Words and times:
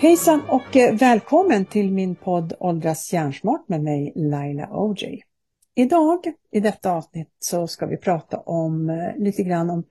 Hejsan 0.00 0.42
och 0.48 0.76
eh, 0.76 0.94
välkommen 0.94 1.64
till 1.64 1.92
min 1.92 2.14
podd 2.14 2.52
Åldras 2.60 3.12
hjärnsmart 3.12 3.68
med 3.68 3.82
mig 3.82 4.12
Laila 4.14 4.68
OJ. 4.72 5.22
Idag 5.74 6.18
i 6.50 6.60
detta 6.60 6.92
avsnitt 6.92 7.28
så 7.38 7.66
ska 7.66 7.86
vi 7.86 7.96
prata 7.96 8.38
om 8.38 8.90
eh, 8.90 9.16
lite 9.16 9.42
grann 9.42 9.70
om 9.70 9.84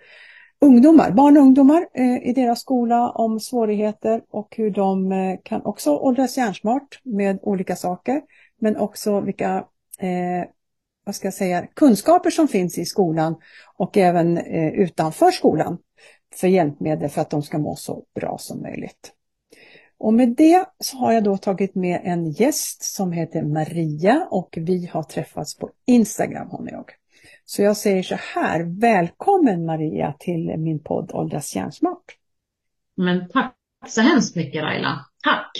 ungdomar, 0.62 1.12
barn 1.12 1.38
och 1.38 1.44
ungdomar 1.44 1.88
eh, 1.94 2.30
i 2.30 2.34
deras 2.34 2.62
skola, 2.62 3.10
om 3.10 3.40
svårigheter 3.40 4.22
och 4.32 4.56
hur 4.58 4.72
de 4.72 5.38
kan 5.44 5.62
också 5.66 5.98
åldras 5.98 6.38
hjärnsmart 6.38 7.02
med 7.04 7.40
olika 7.42 7.76
saker, 7.76 8.22
men 8.60 8.78
också 8.78 9.22
vilka 9.22 9.66
eh, 10.00 10.50
vad 11.08 11.16
ska 11.16 11.28
jag 11.28 11.34
säga, 11.34 11.68
kunskaper 11.74 12.30
som 12.30 12.48
finns 12.48 12.78
i 12.78 12.86
skolan 12.86 13.36
och 13.76 13.98
även 13.98 14.38
eh, 14.38 14.74
utanför 14.74 15.32
skolan 15.32 15.78
för 16.36 16.48
hjälpmedel 16.48 17.10
för 17.10 17.22
att 17.22 17.30
de 17.30 17.42
ska 17.42 17.58
må 17.58 17.76
så 17.76 18.04
bra 18.16 18.38
som 18.40 18.62
möjligt. 18.62 19.14
Och 19.98 20.14
med 20.14 20.30
det 20.30 20.66
så 20.80 20.98
har 20.98 21.12
jag 21.12 21.24
då 21.24 21.38
tagit 21.38 21.76
med 21.76 22.02
en 22.04 22.32
gäst 22.32 22.84
som 22.84 23.12
heter 23.12 23.42
Maria 23.42 24.28
och 24.32 24.58
vi 24.58 24.90
har 24.94 25.04
träffats 25.04 25.58
på 25.58 25.70
Instagram 25.86 26.48
hon 26.52 26.62
och 26.62 26.72
jag. 26.72 26.92
Så 27.46 27.62
jag 27.62 27.78
säger 27.78 28.04
så 28.04 28.16
här, 28.16 28.80
välkommen 28.80 29.66
Maria 29.66 30.14
till 30.20 30.58
min 30.58 30.84
podd 30.84 31.12
Åldras 31.14 31.56
hjärnsmart. 31.56 32.06
Men 32.98 33.30
tack 33.30 33.56
så 33.88 34.02
hemskt 34.02 34.36
mycket 34.36 34.64
Laila. 34.64 35.06
Tack! 35.24 35.52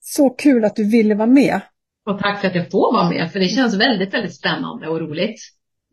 Så 0.00 0.30
kul 0.30 0.64
att 0.64 0.76
du 0.76 0.90
ville 0.90 1.14
vara 1.14 1.26
med. 1.26 1.60
Och 2.08 2.18
tack 2.18 2.40
för 2.40 2.48
att 2.48 2.54
jag 2.54 2.70
får 2.70 2.92
vara 2.92 3.10
med, 3.10 3.32
för 3.32 3.38
det 3.38 3.48
känns 3.48 3.74
väldigt, 3.74 4.14
väldigt 4.14 4.34
spännande 4.34 4.88
och 4.88 5.00
roligt. 5.00 5.40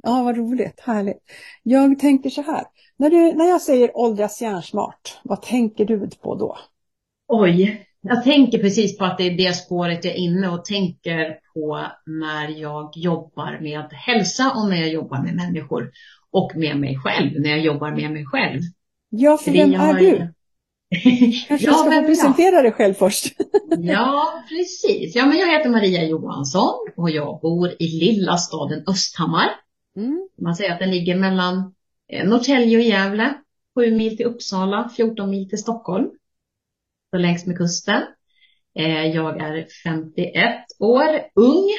Ja, 0.03 0.23
vad 0.23 0.37
roligt, 0.37 0.79
härligt. 0.79 1.23
Jag 1.63 1.99
tänker 1.99 2.29
så 2.29 2.41
här, 2.41 2.63
när, 2.97 3.09
du, 3.09 3.33
när 3.33 3.45
jag 3.45 3.61
säger 3.61 3.97
åldras 3.97 4.41
hjärnsmart, 4.41 5.19
vad 5.23 5.41
tänker 5.41 5.85
du 5.85 6.09
på 6.21 6.35
då? 6.35 6.57
Oj, 7.27 7.85
jag 8.01 8.23
tänker 8.23 8.57
precis 8.57 8.97
på 8.97 9.05
att 9.05 9.17
det 9.17 9.23
är 9.23 9.37
det 9.37 9.53
spåret 9.53 10.05
jag 10.05 10.13
är 10.13 10.17
inne 10.17 10.49
och 10.49 10.65
tänker 10.65 11.37
på 11.53 11.85
när 12.05 12.47
jag 12.49 12.91
jobbar 12.95 13.59
med 13.61 13.85
hälsa 13.91 14.51
och 14.55 14.69
när 14.69 14.77
jag 14.77 14.89
jobbar 14.89 15.23
med 15.23 15.35
människor 15.35 15.91
och 16.31 16.55
med 16.55 16.77
mig 16.77 16.97
själv, 16.97 17.41
när 17.41 17.49
jag 17.49 17.59
jobbar 17.59 17.91
med 17.91 18.11
mig 18.11 18.25
själv. 18.25 18.61
Ja, 19.09 19.37
för 19.37 19.51
vem 19.51 19.73
är 19.73 19.93
du? 19.93 20.33
Kanske 21.47 21.67
ja, 21.67 21.73
ska 21.73 21.91
få 21.91 22.07
presentera 22.07 22.61
dig 22.61 22.71
själv 22.71 22.93
först. 22.93 23.25
ja, 23.77 24.43
precis. 24.49 25.15
Ja, 25.15 25.25
men 25.25 25.37
jag 25.37 25.51
heter 25.51 25.69
Maria 25.69 26.03
Johansson 26.03 26.73
och 26.95 27.09
jag 27.09 27.39
bor 27.41 27.69
i 27.79 27.87
lilla 27.87 28.37
staden 28.37 28.83
Östhammar. 28.87 29.49
Mm. 29.97 30.29
Man 30.41 30.55
säger 30.55 30.73
att 30.73 30.79
den 30.79 30.91
ligger 30.91 31.15
mellan 31.15 31.73
eh, 32.11 32.27
Norrtälje 32.27 32.77
och 32.77 32.83
Gävle, 32.83 33.33
sju 33.75 33.91
mil 33.91 34.17
till 34.17 34.25
Uppsala, 34.25 34.89
14 34.95 35.29
mil 35.29 35.49
till 35.49 35.59
Stockholm 35.59 36.09
så 37.11 37.17
längs 37.17 37.45
med 37.45 37.57
kusten. 37.57 38.01
Eh, 38.75 39.05
jag 39.05 39.41
är 39.41 39.67
51 39.83 40.55
år, 40.79 41.07
ung. 41.35 41.69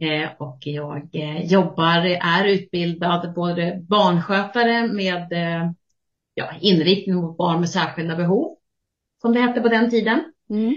Eh, 0.00 0.30
och 0.38 0.58
jag 0.60 1.10
jobbar, 1.44 2.06
är 2.06 2.44
utbildad 2.44 3.34
både 3.34 3.84
barnskötare 3.88 4.86
med 4.86 5.32
ja, 6.40 6.50
inriktning 6.60 7.16
mot 7.16 7.36
barn 7.36 7.60
med 7.60 7.70
särskilda 7.70 8.16
behov, 8.16 8.56
som 9.22 9.32
det 9.32 9.40
hette 9.40 9.60
på 9.60 9.68
den 9.68 9.90
tiden, 9.90 10.24
mm. 10.50 10.74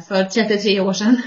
för 0.00 0.24
33 0.24 0.80
år 0.80 0.92
sedan. 0.92 1.22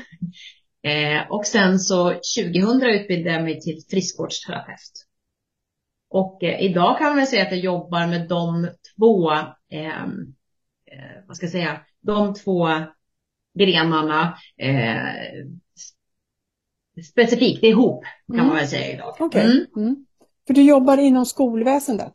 Och 1.30 1.45
sen 1.45 1.80
så 1.80 2.09
2000 2.09 2.89
utbildade 2.89 3.36
jag 3.36 3.44
mig 3.44 3.61
till 3.61 3.83
friskvårdsterapeut. 3.89 5.09
Och 6.09 6.39
idag 6.44 6.97
kan 6.97 7.16
man 7.16 7.27
säga 7.27 7.44
att 7.44 7.52
jag 7.52 7.59
jobbar 7.59 8.08
med 8.08 8.27
de 8.27 8.69
två 8.95 9.31
eh, 9.71 10.03
eh, 10.91 11.23
vad 11.27 11.38
ska 11.38 11.45
jag 11.45 11.52
säga, 11.52 11.81
de 12.02 12.33
två 12.33 12.67
grenarna 13.59 14.37
eh, 14.58 15.45
specifikt 17.11 17.64
ihop 17.64 18.04
kan 18.27 18.36
mm. 18.36 18.48
man 18.48 18.55
väl 18.55 18.67
säga 18.67 18.93
idag. 18.93 19.21
Okay. 19.21 19.45
Mm. 19.45 19.65
Mm. 19.77 20.05
För 20.48 20.54
du 20.54 20.64
jobbar 20.64 20.98
inom 20.98 21.25
skolväsendet? 21.25 22.14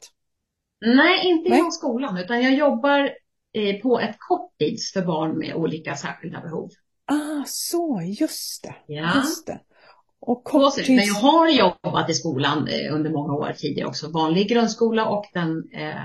Nej, 0.81 1.27
inte 1.29 1.51
Nej. 1.51 1.59
inom 1.59 1.71
skolan, 1.71 2.19
utan 2.19 2.43
jag 2.43 2.55
jobbar 2.55 3.11
eh, 3.53 3.81
på 3.83 4.01
ett 4.01 4.17
korttids 4.19 4.93
för 4.93 5.03
barn 5.03 5.39
med 5.39 5.55
olika 5.55 5.97
särskilda 5.97 6.41
behov. 6.41 6.71
Ah, 7.07 7.45
så, 7.47 8.01
just 8.21 8.63
det. 8.63 8.75
Ja. 8.87 9.17
Just 9.17 9.47
det. 9.47 9.61
Och 10.21 10.45
korttids... 10.45 10.89
Men 10.89 11.05
jag 11.05 11.15
har 11.15 11.49
jobbat 11.49 12.11
i 12.11 12.15
skolan 12.15 12.69
eh, 12.69 12.95
under 12.95 13.11
många 13.11 13.33
år 13.33 13.53
tidigare 13.57 13.89
också, 13.89 14.11
vanlig 14.11 14.49
grundskola 14.49 15.09
och 15.09 15.25
den 15.33 15.71
eh, 15.73 16.03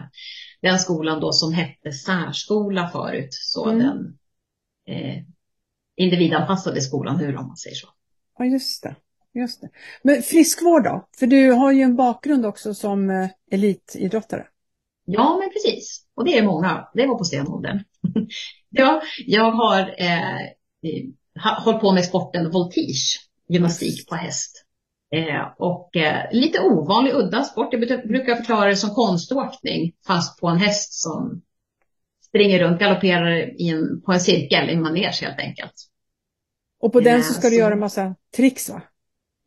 den 0.62 0.80
skolan 0.80 1.20
då 1.20 1.32
som 1.32 1.54
hette 1.54 1.92
särskola 1.92 2.90
förut, 2.90 3.30
så 3.32 3.70
mm. 3.70 3.80
den 3.80 4.18
eh, 4.88 5.24
individanpassade 5.96 6.82
skolan, 6.82 7.20
hur 7.20 7.38
om 7.38 7.48
man 7.48 7.58
säger 7.58 7.76
så. 7.76 7.88
Ja, 8.38 8.46
just 8.46 8.84
det. 8.84 8.96
Just 9.34 9.62
det. 9.62 9.70
Men 10.02 10.22
friskvård 10.22 10.84
då? 10.84 11.08
För 11.20 11.28
du 11.28 11.52
har 11.52 11.72
ju 11.72 11.82
en 11.82 11.96
bakgrund 11.96 12.46
också 12.46 12.74
som 12.74 13.30
elitidrottare. 13.52 14.48
Ja, 15.12 15.38
men 15.40 15.50
precis. 15.50 16.06
Och 16.16 16.26
det 16.26 16.38
är 16.38 16.44
många. 16.44 16.88
Det 16.94 17.08
var 17.08 17.18
på 17.18 17.24
stenåldern. 17.24 17.84
ja, 18.70 19.02
jag 19.26 19.52
har 19.52 19.80
eh, 19.98 20.40
hållit 21.64 21.82
på 21.82 21.92
med 21.92 22.06
sporten 22.06 22.52
voltige, 22.52 23.20
gymnastik 23.48 24.10
på 24.10 24.16
häst. 24.16 24.66
Eh, 25.16 25.48
och 25.58 25.96
eh, 25.96 26.26
lite 26.32 26.60
ovanlig, 26.60 27.14
udda 27.14 27.44
sport. 27.44 27.68
Jag 27.72 28.08
brukar 28.08 28.36
förklara 28.36 28.70
det 28.70 28.76
som 28.76 28.90
konståkning, 28.90 29.94
fast 30.08 30.40
på 30.40 30.48
en 30.48 30.58
häst 30.58 30.94
som 30.94 31.42
springer 32.28 32.60
runt, 32.60 32.80
galopperar 32.80 33.62
in, 33.62 34.02
på 34.06 34.12
en 34.12 34.20
cirkel, 34.20 34.70
i 34.70 34.74
en 34.74 34.82
manege 34.82 35.20
helt 35.22 35.40
enkelt. 35.40 35.74
Och 36.80 36.94
på 36.94 37.00
den 37.00 37.24
så 37.24 37.34
ska 37.34 37.50
du 37.50 37.56
göra 37.56 37.74
en 37.74 37.80
massa 37.80 38.16
tricks 38.36 38.70
va? 38.70 38.82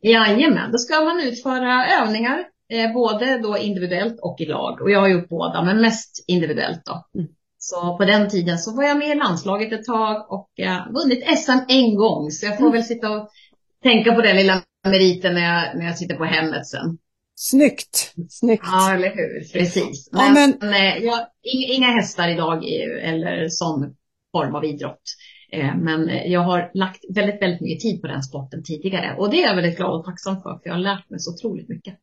Jajamän, 0.01 0.71
då 0.71 0.77
ska 0.77 1.01
man 1.01 1.19
utföra 1.19 1.87
övningar, 1.87 2.45
eh, 2.73 2.93
både 2.93 3.37
då 3.37 3.57
individuellt 3.57 4.19
och 4.21 4.41
i 4.41 4.45
lag. 4.45 4.81
Och 4.81 4.91
jag 4.91 4.99
har 4.99 5.07
gjort 5.07 5.29
båda, 5.29 5.63
men 5.63 5.81
mest 5.81 6.25
individuellt 6.27 6.81
då. 6.85 7.19
Mm. 7.19 7.31
Så 7.57 7.97
på 7.97 8.05
den 8.05 8.29
tiden 8.29 8.57
så 8.57 8.75
var 8.75 8.83
jag 8.83 8.97
med 8.97 9.09
i 9.09 9.15
landslaget 9.15 9.73
ett 9.73 9.85
tag 9.85 10.31
och 10.31 10.59
eh, 10.59 10.91
vunnit 10.91 11.39
SM 11.39 11.59
en 11.67 11.95
gång. 11.95 12.31
Så 12.31 12.45
jag 12.45 12.57
får 12.57 12.65
mm. 12.65 12.73
väl 12.73 12.83
sitta 12.83 13.11
och 13.11 13.29
tänka 13.83 14.13
på 14.13 14.21
den 14.21 14.35
lilla 14.35 14.61
meriten 14.87 15.33
när 15.33 15.41
jag, 15.41 15.77
när 15.77 15.85
jag 15.85 15.97
sitter 15.97 16.15
på 16.15 16.23
hemmet 16.23 16.67
sen. 16.67 16.97
Snyggt! 17.35 18.13
Snyggt! 18.29 18.63
Ja, 18.65 18.93
eller 18.93 19.15
hur? 19.15 19.59
Precis. 19.59 20.09
Men, 20.11 20.25
ja, 20.25 20.31
men... 20.33 20.69
men 20.69 21.03
jag, 21.03 21.19
inga 21.43 21.87
hästar 21.87 22.29
idag 22.29 22.63
eller 23.03 23.49
sån 23.49 23.95
form 24.31 24.55
av 24.55 24.65
idrott. 24.65 25.01
Eh, 25.51 25.75
men 25.77 26.31
jag 26.31 26.41
har 26.41 26.71
lagt 26.73 26.99
väldigt, 27.15 27.41
väldigt 27.41 27.61
mycket 27.61 27.81
tid 27.81 28.01
på 28.01 28.07
den 28.07 28.23
sporten 28.23 28.63
tidigare 28.63 29.15
och 29.17 29.31
det 29.31 29.43
är 29.43 29.47
jag 29.47 29.55
väldigt 29.55 29.77
glad 29.77 29.99
och 29.99 30.05
tacksam 30.05 30.35
för, 30.35 30.41
för 30.41 30.61
jag 30.63 30.73
har 30.73 30.79
lärt 30.79 31.09
mig 31.09 31.19
så 31.19 31.33
otroligt 31.33 31.69
mycket. 31.69 31.95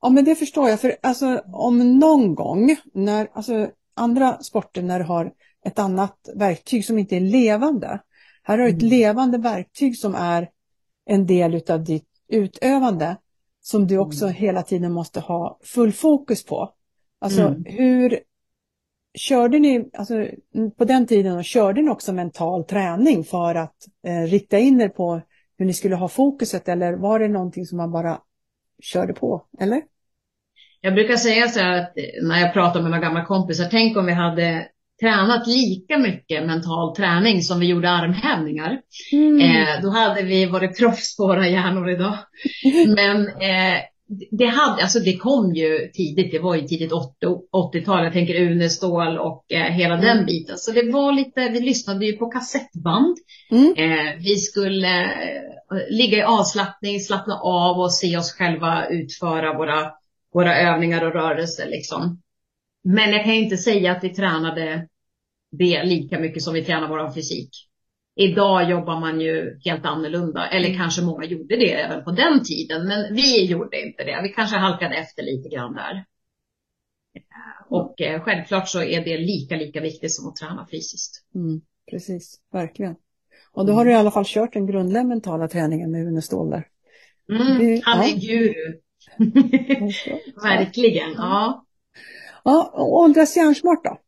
Ja, 0.00 0.10
men 0.10 0.24
det 0.24 0.34
förstår 0.34 0.70
jag, 0.70 0.80
för 0.80 0.96
alltså 1.02 1.42
om 1.52 1.98
någon 1.98 2.34
gång 2.34 2.76
när, 2.92 3.28
alltså 3.32 3.70
andra 3.94 4.38
sporter 4.38 4.82
när 4.82 4.98
du 4.98 5.04
har 5.04 5.32
ett 5.64 5.78
annat 5.78 6.28
verktyg 6.34 6.84
som 6.84 6.98
inte 6.98 7.16
är 7.16 7.20
levande. 7.20 8.00
Här 8.42 8.58
har 8.58 8.64
du 8.64 8.70
ett 8.70 8.82
mm. 8.82 8.90
levande 8.90 9.38
verktyg 9.38 9.98
som 9.98 10.14
är 10.14 10.50
en 11.06 11.26
del 11.26 11.62
av 11.68 11.84
ditt 11.84 12.08
utövande 12.28 13.16
som 13.60 13.86
du 13.86 13.98
också 13.98 14.24
mm. 14.24 14.36
hela 14.36 14.62
tiden 14.62 14.92
måste 14.92 15.20
ha 15.20 15.58
full 15.62 15.92
fokus 15.92 16.44
på. 16.44 16.72
Alltså 17.18 17.42
mm. 17.42 17.64
hur 17.66 18.20
körde 19.14 19.58
ni, 19.58 19.90
alltså 19.92 20.28
på 20.76 20.84
den 20.84 21.06
tiden 21.06 21.44
körde 21.44 21.82
ni 21.82 21.90
också 21.90 22.12
mental 22.12 22.64
träning 22.64 23.24
för 23.24 23.54
att 23.54 23.76
eh, 24.06 24.22
rikta 24.22 24.58
in 24.58 24.80
er 24.80 24.88
på 24.88 25.20
hur 25.58 25.66
ni 25.66 25.74
skulle 25.74 25.94
ha 25.94 26.08
fokuset 26.08 26.68
eller 26.68 26.92
var 26.92 27.18
det 27.18 27.28
någonting 27.28 27.66
som 27.66 27.76
man 27.76 27.90
bara 27.90 28.20
körde 28.82 29.12
på, 29.12 29.46
eller? 29.58 29.82
Jag 30.80 30.94
brukar 30.94 31.16
säga 31.16 31.48
så 31.48 31.60
här 31.60 31.78
att 31.78 31.92
när 32.22 32.40
jag 32.40 32.52
pratar 32.52 32.82
med 32.82 32.90
några 32.90 33.02
gamla 33.02 33.24
kompisar, 33.24 33.68
tänk 33.70 33.96
om 33.96 34.06
vi 34.06 34.12
hade 34.12 34.68
tränat 35.00 35.46
lika 35.46 35.98
mycket 35.98 36.46
mental 36.46 36.96
träning 36.96 37.42
som 37.42 37.60
vi 37.60 37.66
gjorde 37.66 37.90
armhävningar. 37.90 38.80
Mm. 39.12 39.40
Eh, 39.40 39.82
då 39.82 39.90
hade 39.90 40.22
vi 40.22 40.46
varit 40.46 40.78
proffs 40.78 41.16
på 41.16 41.26
våra 41.26 41.48
hjärnor 41.48 41.90
idag. 41.90 42.18
Men 42.96 43.26
eh, 43.28 43.80
det, 44.30 44.46
hade, 44.46 44.82
alltså 44.82 45.00
det 45.00 45.16
kom 45.16 45.54
ju 45.54 45.90
tidigt, 45.94 46.32
det 46.32 46.38
var 46.38 46.54
ju 46.54 46.62
tidigt 46.62 46.92
80-tal, 47.52 48.04
jag 48.04 48.12
tänker 48.12 48.50
Unestål 48.50 49.18
och 49.18 49.52
eh, 49.52 49.72
hela 49.72 49.94
mm. 49.94 50.06
den 50.06 50.26
biten. 50.26 50.58
Så 50.58 50.72
det 50.72 50.92
var 50.92 51.12
lite, 51.12 51.48
vi 51.48 51.60
lyssnade 51.60 52.06
ju 52.06 52.12
på 52.12 52.26
kassettband. 52.26 53.16
Mm. 53.50 53.74
Eh, 53.76 54.14
vi 54.18 54.36
skulle 54.36 55.04
eh, 55.04 55.88
ligga 55.90 56.18
i 56.18 56.22
avslappning, 56.22 57.00
slappna 57.00 57.34
av 57.34 57.78
och 57.78 57.94
se 57.94 58.16
oss 58.16 58.32
själva 58.32 58.86
utföra 58.86 59.58
våra, 59.58 59.90
våra 60.36 60.56
övningar 60.56 61.04
och 61.04 61.12
rörelser 61.12 61.66
liksom. 61.68 62.22
Men 62.84 63.12
jag 63.12 63.24
kan 63.24 63.34
inte 63.34 63.56
säga 63.56 63.92
att 63.92 64.04
vi 64.04 64.14
tränade 64.14 64.88
det 65.50 65.84
lika 65.84 66.18
mycket 66.18 66.42
som 66.42 66.54
vi 66.54 66.64
tränar 66.64 66.88
vår 66.88 67.10
fysik. 67.10 67.50
Idag 68.16 68.70
jobbar 68.70 69.00
man 69.00 69.20
ju 69.20 69.58
helt 69.64 69.84
annorlunda, 69.84 70.48
eller 70.48 70.74
kanske 70.74 71.02
många 71.02 71.24
gjorde 71.24 71.56
det 71.56 71.72
även 71.72 72.04
på 72.04 72.10
den 72.10 72.44
tiden, 72.44 72.88
men 72.88 73.14
vi 73.14 73.44
gjorde 73.44 73.86
inte 73.86 74.04
det. 74.04 74.20
Vi 74.22 74.28
kanske 74.28 74.56
halkade 74.56 74.96
efter 74.96 75.22
lite 75.22 75.48
grann 75.48 75.74
där. 75.74 76.04
Och 77.68 78.00
eh, 78.00 78.20
självklart 78.20 78.68
så 78.68 78.82
är 78.82 79.04
det 79.04 79.18
lika, 79.18 79.56
lika 79.56 79.80
viktigt 79.80 80.12
som 80.12 80.28
att 80.28 80.36
träna 80.36 80.66
fysiskt. 80.70 81.24
Mm, 81.34 81.60
precis, 81.90 82.40
verkligen. 82.52 82.96
Och 83.52 83.66
då 83.66 83.72
har 83.72 83.84
du 83.84 83.90
i 83.90 83.94
alla 83.94 84.10
fall 84.10 84.24
kört 84.26 84.52
den 84.52 84.66
grundliga 84.66 85.04
mentala 85.04 85.48
träningen 85.48 85.90
med 85.90 86.06
Une 86.06 86.22
Ståhl 86.22 86.50
där. 86.50 86.68
Mm, 87.30 87.80
han 87.84 88.00
är 88.00 88.20
guru. 88.20 88.80
verkligen, 90.42 91.12
ja. 91.12 91.66
Ja, 92.44 92.70
och 92.74 92.96
åldras 92.96 93.36
hjärnsmart 93.36 93.84
då? 93.84 94.00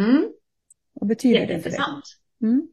Mm. 0.00 0.28
Vad 0.92 1.08
betyder 1.08 1.46
det 1.46 1.60
för 1.60 1.70
dig? 1.70 1.78
Mm. 2.42 2.68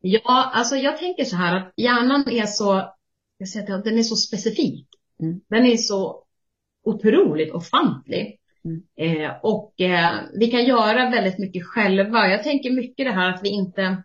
Ja, 0.00 0.50
alltså 0.54 0.76
jag 0.76 0.98
tänker 0.98 1.24
så 1.24 1.36
här 1.36 1.56
att 1.56 1.72
hjärnan 1.76 2.28
är 2.28 2.46
så, 2.46 2.94
jag 3.38 3.48
säger 3.48 3.74
att 3.74 3.84
den 3.84 3.98
är 3.98 4.02
så 4.02 4.16
specifik. 4.16 4.88
Mm. 5.22 5.40
Den 5.48 5.66
är 5.66 5.76
så 5.76 6.24
otroligt 6.84 7.54
ofantlig. 7.54 8.38
Mm. 8.64 8.82
Eh, 8.96 9.32
och 9.42 9.80
eh, 9.80 10.20
vi 10.38 10.50
kan 10.50 10.64
göra 10.64 11.10
väldigt 11.10 11.38
mycket 11.38 11.66
själva. 11.66 12.28
Jag 12.28 12.42
tänker 12.42 12.70
mycket 12.70 13.06
det 13.06 13.12
här 13.12 13.34
att 13.34 13.40
vi 13.44 13.48
inte, 13.48 14.02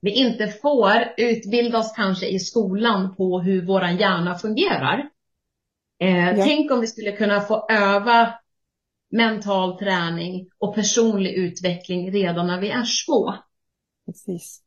vi 0.00 0.10
inte 0.10 0.48
får 0.48 1.14
utbilda 1.16 1.78
oss 1.78 1.92
kanske 1.96 2.26
i 2.26 2.38
skolan 2.38 3.16
på 3.16 3.40
hur 3.40 3.66
våran 3.66 3.96
hjärna 3.96 4.34
fungerar. 4.34 5.10
Eh, 6.00 6.38
ja. 6.38 6.44
Tänk 6.44 6.70
om 6.70 6.80
vi 6.80 6.86
skulle 6.86 7.12
kunna 7.12 7.40
få 7.40 7.66
öva 7.70 8.34
mental 9.10 9.78
träning 9.78 10.48
och 10.58 10.74
personlig 10.74 11.32
utveckling 11.32 12.12
redan 12.12 12.46
när 12.46 12.60
vi 12.60 12.70
är 12.70 12.84
små. 12.84 13.34
Precis. 14.06 14.62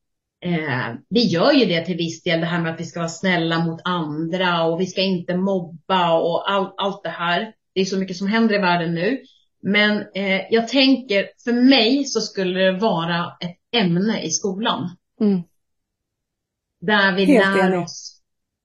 Eh, 0.45 0.95
vi 1.09 1.25
gör 1.27 1.51
ju 1.51 1.65
det 1.65 1.85
till 1.85 1.97
viss 1.97 2.23
del, 2.23 2.39
det 2.39 2.45
här 2.45 2.61
med 2.61 2.73
att 2.73 2.79
vi 2.79 2.85
ska 2.85 2.99
vara 2.99 3.09
snälla 3.09 3.65
mot 3.65 3.81
andra 3.83 4.63
och 4.63 4.81
vi 4.81 4.85
ska 4.85 5.01
inte 5.01 5.37
mobba 5.37 6.13
och 6.19 6.51
all, 6.51 6.73
allt 6.77 7.03
det 7.03 7.09
här. 7.09 7.53
Det 7.73 7.81
är 7.81 7.85
så 7.85 7.97
mycket 7.97 8.17
som 8.17 8.27
händer 8.27 8.55
i 8.55 8.61
världen 8.61 8.93
nu. 8.93 9.21
Men 9.61 9.97
eh, 10.15 10.41
jag 10.49 10.67
tänker, 10.67 11.29
för 11.43 11.53
mig 11.53 12.05
så 12.05 12.21
skulle 12.21 12.59
det 12.59 12.79
vara 12.79 13.37
ett 13.39 13.81
ämne 13.81 14.21
i 14.21 14.29
skolan. 14.29 14.89
Mm. 15.21 15.41
Där 16.81 17.15
vi 17.15 17.25
Helt 17.25 17.57
lär 17.57 17.67
enig. 17.67 17.79
oss 17.79 18.12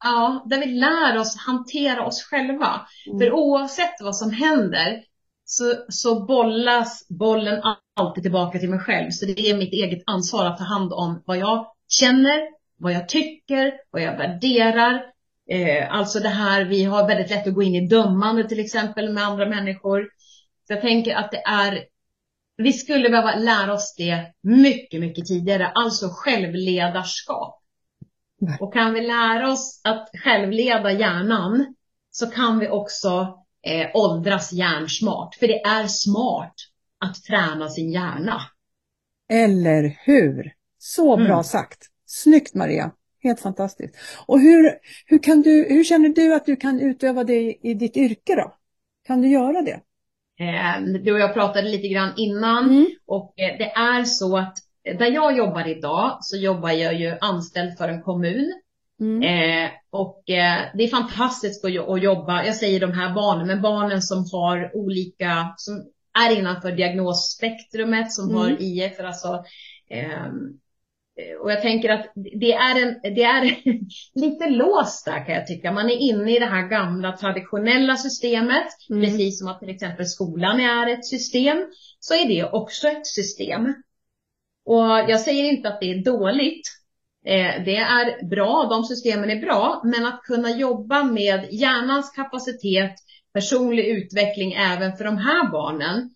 Ja, 0.05 0.47
där 0.47 0.59
vi 0.59 0.67
lär 0.67 1.19
oss 1.19 1.37
hantera 1.37 2.07
oss 2.07 2.23
själva. 2.23 2.87
Mm. 3.07 3.19
För 3.19 3.33
oavsett 3.33 3.95
vad 4.01 4.17
som 4.17 4.31
händer 4.31 5.03
så, 5.45 5.75
så 5.89 6.25
bollas 6.27 7.07
bollen 7.09 7.63
alltid 7.97 8.23
tillbaka 8.23 8.59
till 8.59 8.71
mig 8.71 8.79
själv. 8.79 9.11
Så 9.11 9.27
det 9.27 9.51
är 9.51 9.57
mitt 9.57 9.73
eget 9.73 10.03
ansvar 10.07 10.47
att 10.47 10.59
ta 10.59 10.65
hand 10.65 10.93
om 10.93 11.23
vad 11.27 11.39
jag 11.39 11.67
känner, 11.89 12.41
vad 12.77 12.93
jag 12.93 13.09
tycker, 13.09 13.73
vad 13.91 14.03
jag 14.03 14.17
värderar. 14.17 15.03
Eh, 15.51 15.95
alltså 15.95 16.21
det 16.21 16.29
här, 16.29 16.65
vi 16.65 16.85
har 16.85 17.07
väldigt 17.09 17.31
lätt 17.31 17.47
att 17.47 17.55
gå 17.55 17.63
in 17.63 17.75
i 17.75 17.89
dömande 17.89 18.49
till 18.49 18.61
exempel 18.61 19.13
med 19.13 19.25
andra 19.25 19.47
människor. 19.47 20.09
Så 20.67 20.73
jag 20.73 20.81
tänker 20.81 21.15
att 21.15 21.31
det 21.31 21.43
är, 21.47 21.85
vi 22.57 22.73
skulle 22.73 23.11
behöva 23.11 23.35
lära 23.35 23.73
oss 23.73 23.95
det 23.97 24.33
mycket, 24.43 25.01
mycket 25.01 25.27
tidigare, 25.27 25.67
alltså 25.67 26.09
självledarskap. 26.11 27.48
Och 28.61 28.73
kan 28.73 28.95
vi 28.95 29.07
lära 29.07 29.53
oss 29.53 29.81
att 29.85 30.11
självleda 30.25 30.93
hjärnan 30.93 31.75
så 32.11 32.27
kan 32.27 32.59
vi 32.59 32.69
också 32.69 33.39
eh, 33.63 33.87
åldras 33.95 34.53
hjärnsmart. 34.53 35.35
För 35.35 35.47
det 35.47 35.63
är 35.63 35.87
smart 35.87 36.55
att 36.99 37.23
träna 37.23 37.69
sin 37.69 37.93
hjärna. 37.93 38.41
Eller 39.29 39.99
hur? 40.05 40.53
Så 40.79 41.17
bra 41.17 41.33
mm. 41.33 41.45
sagt. 41.45 41.87
Snyggt 42.07 42.55
Maria. 42.55 42.91
Helt 43.23 43.41
fantastiskt. 43.41 43.97
Och 44.27 44.41
hur, 44.41 44.73
hur, 45.07 45.23
kan 45.23 45.43
du, 45.43 45.67
hur 45.71 45.85
känner 45.85 46.09
du 46.09 46.35
att 46.35 46.47
du 46.47 46.57
kan 46.57 46.81
utöva 46.81 47.25
det 47.25 47.57
i 47.63 47.75
ditt 47.75 47.97
yrke 47.97 48.35
då? 48.35 48.55
Kan 49.07 49.23
du 49.23 49.29
göra 49.29 49.63
det? 49.63 49.81
Eh, 50.41 50.83
du 51.05 51.13
och 51.13 51.21
jag 51.21 51.35
pratade 51.35 51.69
lite 51.69 51.89
grann 51.89 52.13
innan 52.17 52.65
mm. 52.65 52.87
och 53.07 53.35
eh, 53.41 53.59
det 53.59 53.71
är 53.71 54.05
så 54.05 54.39
att 54.39 54.59
där 54.95 55.11
jag 55.11 55.37
jobbar 55.37 55.69
idag 55.69 56.19
så 56.21 56.37
jobbar 56.37 56.71
jag 56.71 56.95
ju 56.95 57.17
anställd 57.21 57.79
för 57.79 57.89
en 57.89 58.03
kommun. 58.03 58.53
Mm. 59.01 59.23
Eh, 59.23 59.71
och 59.91 60.31
eh, 60.31 60.65
det 60.75 60.85
är 60.85 60.89
fantastiskt 60.89 61.65
att 61.65 62.03
jobba, 62.03 62.45
jag 62.45 62.55
säger 62.55 62.81
de 62.81 62.93
här 62.93 63.15
barnen, 63.15 63.47
men 63.47 63.63
barnen 63.63 64.03
som 64.03 64.25
har 64.33 64.77
olika, 64.77 65.55
som 65.57 65.85
är 66.25 66.39
innanför 66.39 66.73
diagnosspektrumet, 66.73 68.13
som 68.13 68.25
mm. 68.25 68.37
har 68.37 68.63
IF, 68.63 69.01
alltså 69.01 69.45
ehm, 69.91 70.59
eh, 71.21 71.37
och 71.43 71.53
jag 71.53 71.63
tänker 71.63 71.89
att 71.89 72.13
det 72.41 72.53
är, 72.53 72.83
en, 72.83 73.15
det 73.15 73.23
är 73.23 73.57
lite 74.21 74.51
låst 74.51 75.05
där 75.05 75.27
kan 75.27 75.35
jag 75.35 75.47
tycka. 75.47 75.73
Man 75.73 75.91
är 75.91 75.97
inne 75.97 76.37
i 76.37 76.39
det 76.39 76.47
här 76.47 76.69
gamla 76.69 77.17
traditionella 77.17 77.97
systemet. 77.97 78.67
Mm. 78.91 79.03
Precis 79.03 79.39
som 79.39 79.49
att 79.49 79.61
till 79.61 79.75
exempel 79.75 80.07
skolan 80.07 80.61
är 80.61 80.93
ett 80.93 81.07
system. 81.07 81.67
Så 82.01 82.15
är 82.15 82.29
det 82.29 82.45
också 82.45 82.89
ett 82.89 83.07
system. 83.07 83.75
Och 84.69 85.11
jag 85.11 85.21
säger 85.21 85.45
inte 85.45 85.69
att 85.69 85.81
det 85.81 85.91
är 85.91 86.05
dåligt. 86.05 86.69
Eh, 87.27 87.65
det 87.65 87.77
är 87.77 88.29
bra, 88.29 88.67
de 88.71 88.85
systemen 88.85 89.31
är 89.31 89.41
bra, 89.41 89.83
men 89.85 90.07
att 90.07 90.23
kunna 90.23 90.51
jobba 90.51 91.03
med 91.05 91.49
hjärnans 91.51 92.11
kapacitet, 92.11 92.95
personlig 93.33 93.87
utveckling 93.87 94.53
även 94.53 94.97
för 94.97 95.05
de 95.05 95.17
här 95.17 95.51
barnen, 95.51 96.11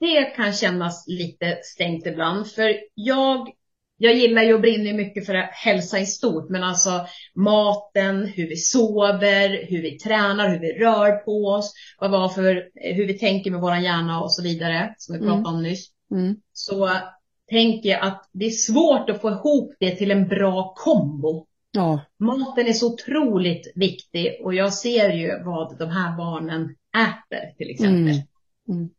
det 0.00 0.24
kan 0.24 0.52
kännas 0.52 1.04
lite 1.08 1.58
stängt 1.62 2.06
ibland. 2.06 2.46
För 2.46 2.76
jag, 2.94 3.48
jag 3.96 4.14
gillar 4.14 4.42
ju 4.42 4.54
och 4.54 4.60
brinner 4.60 4.92
mycket 4.92 5.26
för 5.26 5.34
hälsa 5.34 5.98
i 5.98 6.06
stort, 6.06 6.50
men 6.50 6.64
alltså 6.64 7.06
maten, 7.34 8.26
hur 8.26 8.48
vi 8.48 8.56
sover, 8.56 9.66
hur 9.68 9.82
vi 9.82 9.98
tränar, 9.98 10.48
hur 10.48 10.60
vi 10.60 10.72
rör 10.72 11.12
på 11.12 11.46
oss, 11.46 11.74
vad 11.98 12.10
var 12.10 12.28
för, 12.28 12.70
hur 12.74 13.06
vi 13.06 13.18
tänker 13.18 13.50
med 13.50 13.60
vår 13.60 13.76
hjärna 13.76 14.20
och 14.20 14.32
så 14.32 14.42
vidare, 14.42 14.94
som 14.98 15.14
vi 15.14 15.18
pratade 15.18 15.40
mm. 15.40 15.54
om 15.54 15.62
nyss. 15.62 15.88
Mm. 16.10 16.36
Så 16.52 16.90
tänker 17.50 17.98
att 17.98 18.28
det 18.32 18.46
är 18.46 18.50
svårt 18.50 19.10
att 19.10 19.20
få 19.20 19.30
ihop 19.30 19.74
det 19.80 19.90
till 19.90 20.10
en 20.10 20.28
bra 20.28 20.74
kombo. 20.76 21.46
Ja. 21.70 22.00
Maten 22.18 22.66
är 22.66 22.72
så 22.72 22.94
otroligt 22.94 23.72
viktig 23.74 24.40
och 24.44 24.54
jag 24.54 24.74
ser 24.74 25.10
ju 25.10 25.42
vad 25.44 25.78
de 25.78 25.88
här 25.88 26.16
barnen 26.16 26.62
äter 26.96 27.56
till 27.56 27.70
exempel. 27.70 28.08
Mm. 28.08 28.22
Mm. 28.68 28.90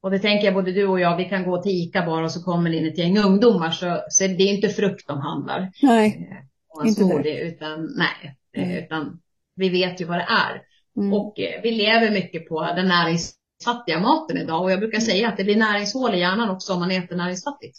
Och 0.00 0.10
det 0.10 0.18
tänker 0.18 0.44
jag 0.44 0.54
både 0.54 0.72
du 0.72 0.86
och 0.86 1.00
jag, 1.00 1.16
vi 1.16 1.24
kan 1.24 1.44
gå 1.44 1.62
till 1.62 1.72
ICA 1.72 2.06
bara 2.06 2.24
och 2.24 2.32
så 2.32 2.42
kommer 2.42 2.70
det 2.70 2.76
in 2.76 2.86
ett 2.86 2.98
gäng 2.98 3.18
ungdomar 3.18 3.70
så, 3.70 4.00
så 4.08 4.26
det 4.26 4.42
är 4.42 4.54
inte 4.54 4.68
frukt 4.68 5.08
de 5.08 5.20
handlar. 5.20 5.70
Nej, 5.82 6.30
och 6.68 6.86
inte 6.86 7.22
det. 7.22 7.40
Utan, 7.40 7.94
nej, 7.96 8.36
mm. 8.56 8.84
utan 8.84 9.20
vi 9.56 9.68
vet 9.68 10.00
ju 10.00 10.04
vad 10.04 10.18
det 10.18 10.26
är. 10.28 10.62
Mm. 10.96 11.12
Och 11.12 11.40
eh, 11.40 11.62
vi 11.62 11.70
lever 11.70 12.10
mycket 12.10 12.48
på 12.48 12.62
den 12.62 12.88
näringsfattiga 12.88 14.00
maten 14.00 14.38
idag 14.38 14.62
och 14.62 14.70
jag 14.70 14.78
brukar 14.78 15.00
säga 15.00 15.28
att 15.28 15.36
det 15.36 15.44
blir 15.44 15.56
näringshål 15.56 16.14
i 16.14 16.18
hjärnan 16.18 16.50
också 16.50 16.72
om 16.72 16.80
man 16.80 16.90
äter 16.90 17.16
näringsfattigt. 17.16 17.78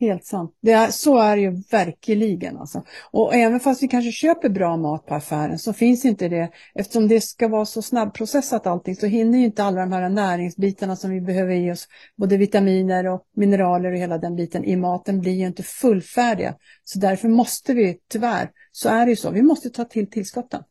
Helt 0.00 0.24
sant. 0.24 0.56
Det 0.62 0.72
är, 0.72 0.90
så 0.90 1.18
är 1.18 1.36
det 1.36 1.42
ju 1.42 1.62
verkligen. 1.70 2.56
Alltså. 2.56 2.82
Och 3.10 3.34
även 3.34 3.60
fast 3.60 3.82
vi 3.82 3.88
kanske 3.88 4.12
köper 4.12 4.48
bra 4.48 4.76
mat 4.76 5.06
på 5.06 5.14
affären 5.14 5.58
så 5.58 5.72
finns 5.72 6.04
inte 6.04 6.28
det, 6.28 6.50
eftersom 6.74 7.08
det 7.08 7.20
ska 7.20 7.48
vara 7.48 7.64
så 7.64 7.82
snabbprocessat 7.82 8.66
allting 8.66 8.96
så 8.96 9.06
hinner 9.06 9.38
ju 9.38 9.44
inte 9.44 9.64
alla 9.64 9.80
de 9.80 9.92
här 9.92 10.08
näringsbitarna 10.08 10.96
som 10.96 11.10
vi 11.10 11.20
behöver 11.20 11.54
i 11.54 11.72
oss, 11.72 11.88
både 12.16 12.36
vitaminer 12.36 13.06
och 13.06 13.22
mineraler 13.36 13.92
och 13.92 13.98
hela 13.98 14.18
den 14.18 14.36
biten 14.36 14.64
i 14.64 14.76
maten 14.76 15.20
blir 15.20 15.32
ju 15.32 15.46
inte 15.46 15.62
fullfärdiga. 15.62 16.54
Så 16.84 16.98
därför 16.98 17.28
måste 17.28 17.74
vi, 17.74 17.98
tyvärr, 18.08 18.50
så 18.72 18.88
är 18.88 19.06
det 19.06 19.10
ju 19.10 19.16
så, 19.16 19.30
vi 19.30 19.42
måste 19.42 19.70
ta 19.70 19.84
till 19.84 20.10
tillskotten. 20.10 20.62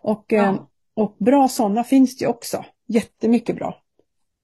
Och, 0.00 0.24
ja. 0.28 0.42
eh, 0.42 0.60
och 0.94 1.16
bra 1.18 1.48
sådana 1.48 1.84
finns 1.84 2.16
det 2.18 2.24
ju 2.24 2.28
också, 2.28 2.64
jättemycket 2.88 3.56
bra. 3.56 3.82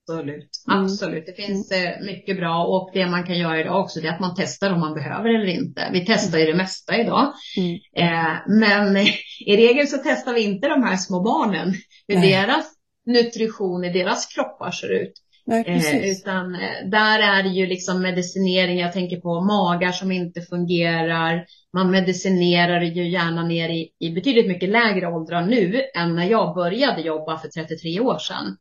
Absolut, 0.08 0.50
mm. 0.68 0.84
absolut. 0.84 1.26
Det 1.26 1.32
finns 1.32 1.72
mm. 1.72 2.06
mycket 2.06 2.36
bra 2.36 2.64
och 2.64 2.90
det 2.92 3.06
man 3.06 3.24
kan 3.24 3.38
göra 3.38 3.60
idag 3.60 3.80
också 3.80 4.00
det 4.00 4.08
är 4.08 4.12
att 4.12 4.20
man 4.20 4.34
testar 4.36 4.72
om 4.72 4.80
man 4.80 4.94
behöver 4.94 5.28
eller 5.34 5.46
inte. 5.46 5.90
Vi 5.92 6.04
testar 6.06 6.38
ju 6.38 6.44
det 6.44 6.54
mesta 6.54 7.00
idag. 7.00 7.32
Mm. 7.56 7.74
Eh, 7.96 8.36
men 8.46 8.96
i 9.46 9.56
regel 9.56 9.88
så 9.88 9.96
testar 10.04 10.34
vi 10.34 10.42
inte 10.42 10.68
de 10.68 10.82
här 10.82 10.96
små 10.96 11.20
barnen, 11.20 11.74
hur 12.08 12.16
Nej. 12.16 12.32
deras 12.32 12.64
nutrition 13.06 13.84
i 13.84 13.92
deras 13.92 14.26
kroppar 14.26 14.70
ser 14.70 15.02
ut. 15.02 15.12
Nej, 15.46 15.64
eh, 15.66 16.10
utan 16.10 16.54
eh, 16.54 16.88
där 16.90 17.18
är 17.18 17.42
det 17.42 17.48
ju 17.48 17.66
liksom 17.66 18.02
medicinering, 18.02 18.78
jag 18.78 18.92
tänker 18.92 19.20
på 19.20 19.40
magar 19.40 19.92
som 19.92 20.12
inte 20.12 20.40
fungerar. 20.40 21.46
Man 21.72 21.90
medicinerar 21.90 22.80
ju 22.80 23.10
gärna 23.10 23.42
ner 23.42 23.68
i, 23.68 23.90
i 23.98 24.10
betydligt 24.10 24.48
mycket 24.48 24.68
lägre 24.68 25.06
åldrar 25.06 25.42
nu 25.42 25.82
än 25.94 26.14
när 26.14 26.30
jag 26.30 26.54
började 26.54 27.00
jobba 27.00 27.38
för 27.38 27.48
33 27.48 28.00
år 28.00 28.18
sedan. 28.18 28.56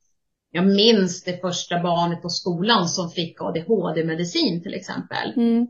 Jag 0.56 0.68
minns 0.68 1.24
det 1.24 1.42
första 1.42 1.80
barnet 1.80 2.22
på 2.22 2.30
skolan 2.30 2.88
som 2.88 3.10
fick 3.10 3.42
ADHD-medicin 3.42 4.64
till 4.64 4.74
exempel. 4.74 5.34
Mm. 5.36 5.68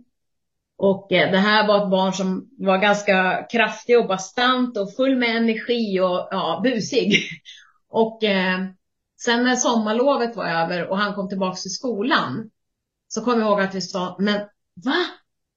Och 0.78 1.12
eh, 1.12 1.32
det 1.32 1.38
här 1.38 1.68
var 1.68 1.84
ett 1.84 1.92
barn 1.92 2.14
som 2.14 2.50
var 2.58 2.78
ganska 2.78 3.48
kraftig 3.52 4.00
och 4.00 4.08
bastant 4.08 4.78
och 4.78 4.96
full 4.96 5.16
med 5.16 5.38
energi 5.38 6.00
och 6.00 6.28
ja, 6.32 6.62
busig. 6.64 7.14
Och 7.90 8.24
eh, 8.24 8.60
sen 9.22 9.44
när 9.44 9.56
sommarlovet 9.56 10.36
var 10.36 10.46
över 10.46 10.88
och 10.90 10.98
han 10.98 11.14
kom 11.14 11.30
tillbaka 11.30 11.56
till 11.56 11.74
skolan 11.74 12.50
så 13.08 13.22
kom 13.22 13.40
jag 13.40 13.50
ihåg 13.50 13.62
att 13.62 13.76
vi 13.76 13.82
sa, 13.82 14.16
men 14.20 14.40
va? 14.86 14.96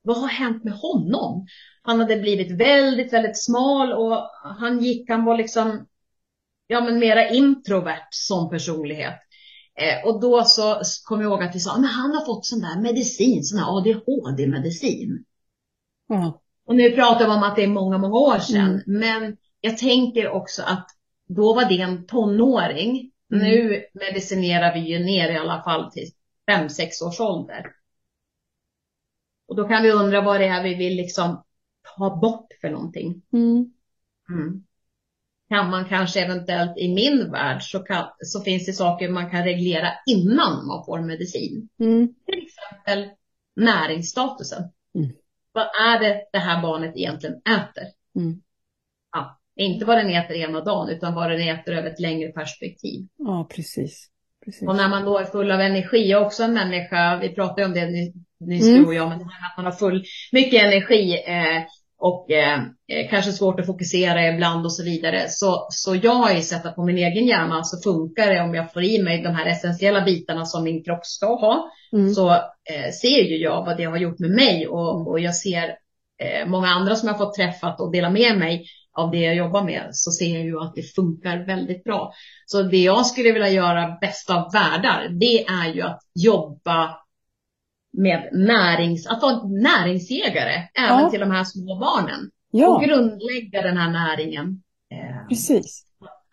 vad 0.02 0.20
har 0.20 0.28
hänt 0.28 0.64
med 0.64 0.72
honom? 0.72 1.46
Han 1.82 2.00
hade 2.00 2.16
blivit 2.16 2.60
väldigt, 2.60 3.12
väldigt 3.12 3.44
smal 3.44 3.92
och 3.92 4.30
han 4.58 4.78
gick, 4.78 5.10
han 5.10 5.24
var 5.24 5.36
liksom, 5.36 5.86
ja 6.66 6.80
men 6.80 6.98
mera 6.98 7.28
introvert 7.28 8.08
som 8.10 8.50
personlighet. 8.50 9.14
Eh, 9.80 10.08
och 10.08 10.20
då 10.20 10.44
så 10.44 10.80
kom 11.04 11.20
jag 11.20 11.30
ihåg 11.30 11.42
att 11.42 11.54
vi 11.54 11.60
sa, 11.60 11.78
men 11.78 11.84
han 11.84 12.14
har 12.14 12.24
fått 12.24 12.46
sån 12.46 12.60
där 12.60 12.80
medicin, 12.80 13.44
sån 13.44 13.58
här 13.58 13.76
ADHD-medicin. 13.76 15.24
Mm. 16.10 16.32
Och 16.66 16.76
nu 16.76 16.90
pratar 16.90 17.26
vi 17.26 17.32
om 17.32 17.42
att 17.42 17.56
det 17.56 17.62
är 17.62 17.68
många, 17.68 17.98
många 17.98 18.18
år 18.18 18.38
sedan. 18.38 18.70
Mm. 18.70 18.82
Men 18.86 19.36
jag 19.60 19.78
tänker 19.78 20.28
också 20.28 20.62
att 20.62 20.86
då 21.28 21.54
var 21.54 21.64
det 21.64 21.80
en 21.80 22.06
tonåring. 22.06 23.12
Mm. 23.32 23.44
Nu 23.44 23.84
medicinerar 23.92 24.74
vi 24.74 24.80
ju 24.80 24.98
ner 24.98 25.30
i 25.30 25.36
alla 25.36 25.62
fall 25.62 25.92
till 25.92 26.10
5-6 26.50 27.08
års 27.08 27.20
ålder. 27.20 27.66
Och 29.48 29.56
då 29.56 29.68
kan 29.68 29.82
vi 29.82 29.90
undra 29.90 30.20
vad 30.20 30.40
det 30.40 30.46
är 30.46 30.62
vi 30.62 30.74
vill 30.74 30.96
liksom 30.96 31.44
ta 31.96 32.16
bort 32.16 32.46
för 32.60 32.70
någonting. 32.70 33.22
Mm. 33.32 33.72
Kan 35.48 35.70
man 35.70 35.84
kanske 35.84 36.20
eventuellt 36.20 36.78
i 36.78 36.94
min 36.94 37.30
värld 37.30 37.62
så, 37.62 37.78
kan, 37.78 38.06
så 38.18 38.40
finns 38.40 38.66
det 38.66 38.72
saker 38.72 39.08
man 39.08 39.30
kan 39.30 39.44
reglera 39.44 39.92
innan 40.06 40.66
man 40.66 40.84
får 40.86 41.00
medicin. 41.00 41.68
Mm. 41.80 42.08
Till 42.26 42.46
exempel 42.46 43.10
näringsstatusen. 43.56 44.62
Mm. 44.94 45.10
Vad 45.52 45.64
är 45.64 46.00
det 46.00 46.22
det 46.32 46.38
här 46.38 46.62
barnet 46.62 46.96
egentligen 46.96 47.36
äter? 47.36 47.84
Mm. 48.16 48.42
Ja, 49.12 49.40
inte 49.56 49.84
vad 49.84 49.98
den 49.98 50.10
äter 50.10 50.36
ena 50.36 50.60
dagen 50.60 50.88
utan 50.88 51.14
vad 51.14 51.30
den 51.30 51.40
äter 51.40 51.74
över 51.74 51.90
ett 51.90 52.00
längre 52.00 52.32
perspektiv. 52.32 53.06
Ja, 53.16 53.48
precis. 53.50 54.10
precis. 54.44 54.68
Och 54.68 54.76
när 54.76 54.88
man 54.88 55.04
då 55.04 55.18
är 55.18 55.24
full 55.24 55.50
av 55.50 55.60
energi, 55.60 56.08
jag 56.08 56.20
är 56.20 56.26
också 56.26 56.42
en 56.42 56.54
människa, 56.54 57.18
vi 57.18 57.28
pratade 57.28 57.64
om 57.64 57.72
det 57.72 57.86
nyss 58.40 58.68
mm. 58.68 58.82
du 58.82 58.86
och 58.86 58.94
jag, 58.94 59.08
men 59.08 59.18
det 59.18 59.24
här 59.24 59.50
att 59.50 59.56
man 59.56 59.64
har 59.64 59.72
full, 59.72 60.04
mycket 60.32 60.62
energi 60.62 61.24
eh, 61.26 61.62
och 61.98 62.30
eh, 62.30 62.60
eh, 62.88 63.10
kanske 63.10 63.32
svårt 63.32 63.60
att 63.60 63.66
fokusera 63.66 64.28
ibland 64.28 64.64
och 64.64 64.72
så 64.72 64.84
vidare. 64.84 65.28
Så, 65.28 65.66
så 65.70 65.96
jag 66.02 66.14
har 66.14 66.32
ju 66.32 66.40
sett 66.40 66.66
att 66.66 66.74
på 66.74 66.84
min 66.84 66.98
egen 66.98 67.26
hjärna 67.26 67.64
så 67.64 67.90
funkar 67.90 68.30
det 68.30 68.42
om 68.42 68.54
jag 68.54 68.72
får 68.72 68.82
i 68.82 69.02
mig 69.02 69.22
de 69.22 69.34
här 69.34 69.46
essentiella 69.46 70.00
bitarna 70.00 70.44
som 70.44 70.64
min 70.64 70.84
kropp 70.84 71.06
ska 71.06 71.26
ha. 71.26 71.70
Mm. 71.92 72.14
Så 72.14 72.30
eh, 72.30 72.90
ser 73.02 73.22
ju 73.22 73.36
jag 73.36 73.64
vad 73.64 73.76
det 73.76 73.84
har 73.84 73.96
gjort 73.96 74.18
med 74.18 74.30
mig 74.30 74.68
och, 74.68 75.08
och 75.08 75.20
jag 75.20 75.34
ser 75.34 75.64
eh, 76.22 76.46
många 76.46 76.68
andra 76.68 76.94
som 76.94 77.08
jag 77.08 77.18
fått 77.18 77.34
träffat 77.34 77.80
och 77.80 77.92
dela 77.92 78.10
med 78.10 78.38
mig 78.38 78.64
av 78.98 79.10
det 79.10 79.20
jag 79.20 79.36
jobbar 79.36 79.64
med 79.64 79.88
så 79.92 80.10
ser 80.10 80.34
jag 80.34 80.44
ju 80.44 80.60
att 80.60 80.74
det 80.74 80.82
funkar 80.82 81.46
väldigt 81.46 81.84
bra. 81.84 82.12
Så 82.46 82.62
det 82.62 82.82
jag 82.82 83.06
skulle 83.06 83.32
vilja 83.32 83.50
göra 83.50 83.98
bäst 84.00 84.30
av 84.30 84.52
världar, 84.52 85.08
det 85.20 85.44
är 85.44 85.74
ju 85.74 85.82
att 85.82 86.00
jobba 86.14 86.96
med 87.96 88.28
närings, 88.32 89.06
att 89.06 89.22
vara 89.22 89.42
näringsägare 89.48 90.68
även 90.74 91.02
ja. 91.02 91.10
till 91.10 91.20
de 91.20 91.30
här 91.30 91.44
små 91.44 91.78
barnen. 91.78 92.30
Ja. 92.50 92.68
Och 92.68 92.82
grundlägga 92.82 93.62
den 93.62 93.76
här 93.76 93.90
näringen. 93.90 94.62
Eh, 94.90 95.28
Precis. 95.28 95.84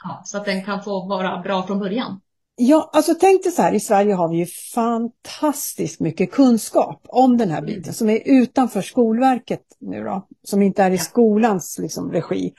Ja, 0.03 0.22
så 0.25 0.38
att 0.38 0.46
den 0.46 0.63
kan 0.63 0.84
få 0.84 1.08
vara 1.08 1.41
bra 1.41 1.63
från 1.63 1.79
början. 1.79 2.22
Ja, 2.55 2.89
alltså 2.93 3.13
tänk 3.20 3.43
dig 3.43 3.51
så 3.51 3.62
här, 3.62 3.74
i 3.74 3.79
Sverige 3.79 4.13
har 4.13 4.29
vi 4.29 4.38
ju 4.38 4.46
fantastiskt 4.75 6.00
mycket 6.00 6.32
kunskap 6.32 7.01
om 7.03 7.38
den 7.38 7.50
här 7.50 7.62
biten 7.62 7.84
mm. 7.84 7.93
som 7.93 8.10
är 8.10 8.22
utanför 8.25 8.82
Skolverket 8.82 9.63
nu 9.79 10.03
då, 10.03 10.27
som 10.43 10.62
inte 10.62 10.84
är 10.84 10.91
i 10.91 10.98
skolans 10.98 11.79
liksom, 11.79 12.12
regi. 12.12 12.53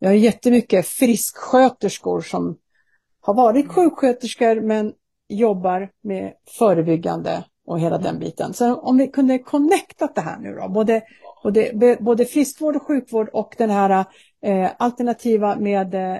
Vi 0.00 0.06
har 0.06 0.14
jättemycket 0.14 0.86
frisksköterskor 0.86 2.20
som 2.20 2.56
har 3.20 3.34
varit 3.34 3.64
mm. 3.64 3.74
sjuksköterskor 3.74 4.60
men 4.60 4.92
jobbar 5.28 5.90
med 6.02 6.32
förebyggande 6.58 7.44
och 7.68 7.80
hela 7.80 7.98
den 7.98 8.18
biten. 8.18 8.54
Så 8.54 8.74
om 8.74 8.98
vi 8.98 9.08
kunde 9.08 9.38
connecta 9.38 10.08
det 10.14 10.20
här 10.20 10.38
nu 10.38 10.54
då, 10.54 10.68
både, 10.68 11.02
både, 11.42 11.96
både 12.00 12.24
friskvård 12.24 12.76
och 12.76 12.82
sjukvård 12.82 13.28
och 13.32 13.54
den 13.58 13.70
här 13.70 14.04
eh, 14.44 14.70
alternativa 14.78 15.56
med 15.56 15.94
eh, 15.94 16.16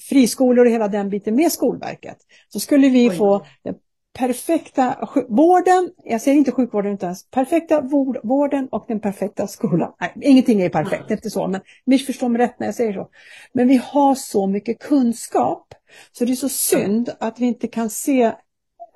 friskolor 0.00 0.66
och 0.66 0.72
hela 0.72 0.88
den 0.88 1.10
biten 1.10 1.34
med 1.34 1.52
Skolverket. 1.52 2.16
Så 2.48 2.60
skulle 2.60 2.88
vi 2.88 3.10
Oj. 3.10 3.16
få 3.16 3.46
den 3.62 3.74
perfekta 4.18 5.08
vården, 5.28 5.90
jag 6.04 6.20
säger 6.20 6.38
inte 6.38 6.52
sjukvården 6.52 6.92
utan 6.92 7.16
perfekta 7.30 7.80
vård, 7.80 8.18
vården 8.22 8.68
och 8.68 8.84
den 8.88 9.00
perfekta 9.00 9.46
skolan. 9.46 9.92
Nej, 10.00 10.12
ingenting 10.20 10.60
är 10.60 10.68
perfekt, 10.68 11.02
mm. 11.02 11.12
inte 11.12 11.30
så, 11.30 11.48
men 11.48 11.60
missförstå 11.84 12.28
mig 12.28 12.40
rätt 12.40 12.60
när 12.60 12.66
jag 12.66 12.74
säger 12.74 12.92
så. 12.92 13.08
Men 13.52 13.68
vi 13.68 13.76
har 13.76 14.14
så 14.14 14.46
mycket 14.46 14.78
kunskap 14.78 15.74
så 16.12 16.24
det 16.24 16.32
är 16.32 16.36
så 16.36 16.48
synd 16.48 17.10
att 17.20 17.40
vi 17.40 17.46
inte 17.46 17.68
kan 17.68 17.90
se 17.90 18.32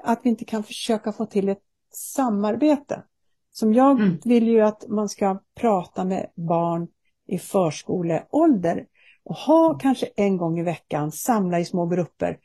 att 0.02 0.20
vi 0.22 0.30
inte 0.30 0.44
kan 0.44 0.62
försöka 0.62 1.12
få 1.12 1.26
till 1.26 1.48
ett 1.48 1.58
samarbete. 1.96 3.02
Som 3.52 3.74
jag 3.74 4.00
mm. 4.00 4.18
vill 4.24 4.48
ju 4.48 4.60
att 4.60 4.88
man 4.88 5.08
ska 5.08 5.42
prata 5.54 6.04
med 6.04 6.30
barn 6.34 6.88
i 7.26 7.38
förskoleålder 7.38 8.86
och 9.24 9.34
ha 9.34 9.66
mm. 9.66 9.78
kanske 9.78 10.06
en 10.16 10.36
gång 10.36 10.58
i 10.58 10.62
veckan, 10.62 11.12
samla 11.12 11.60
i 11.60 11.64
små 11.64 11.86
grupper 11.86 12.38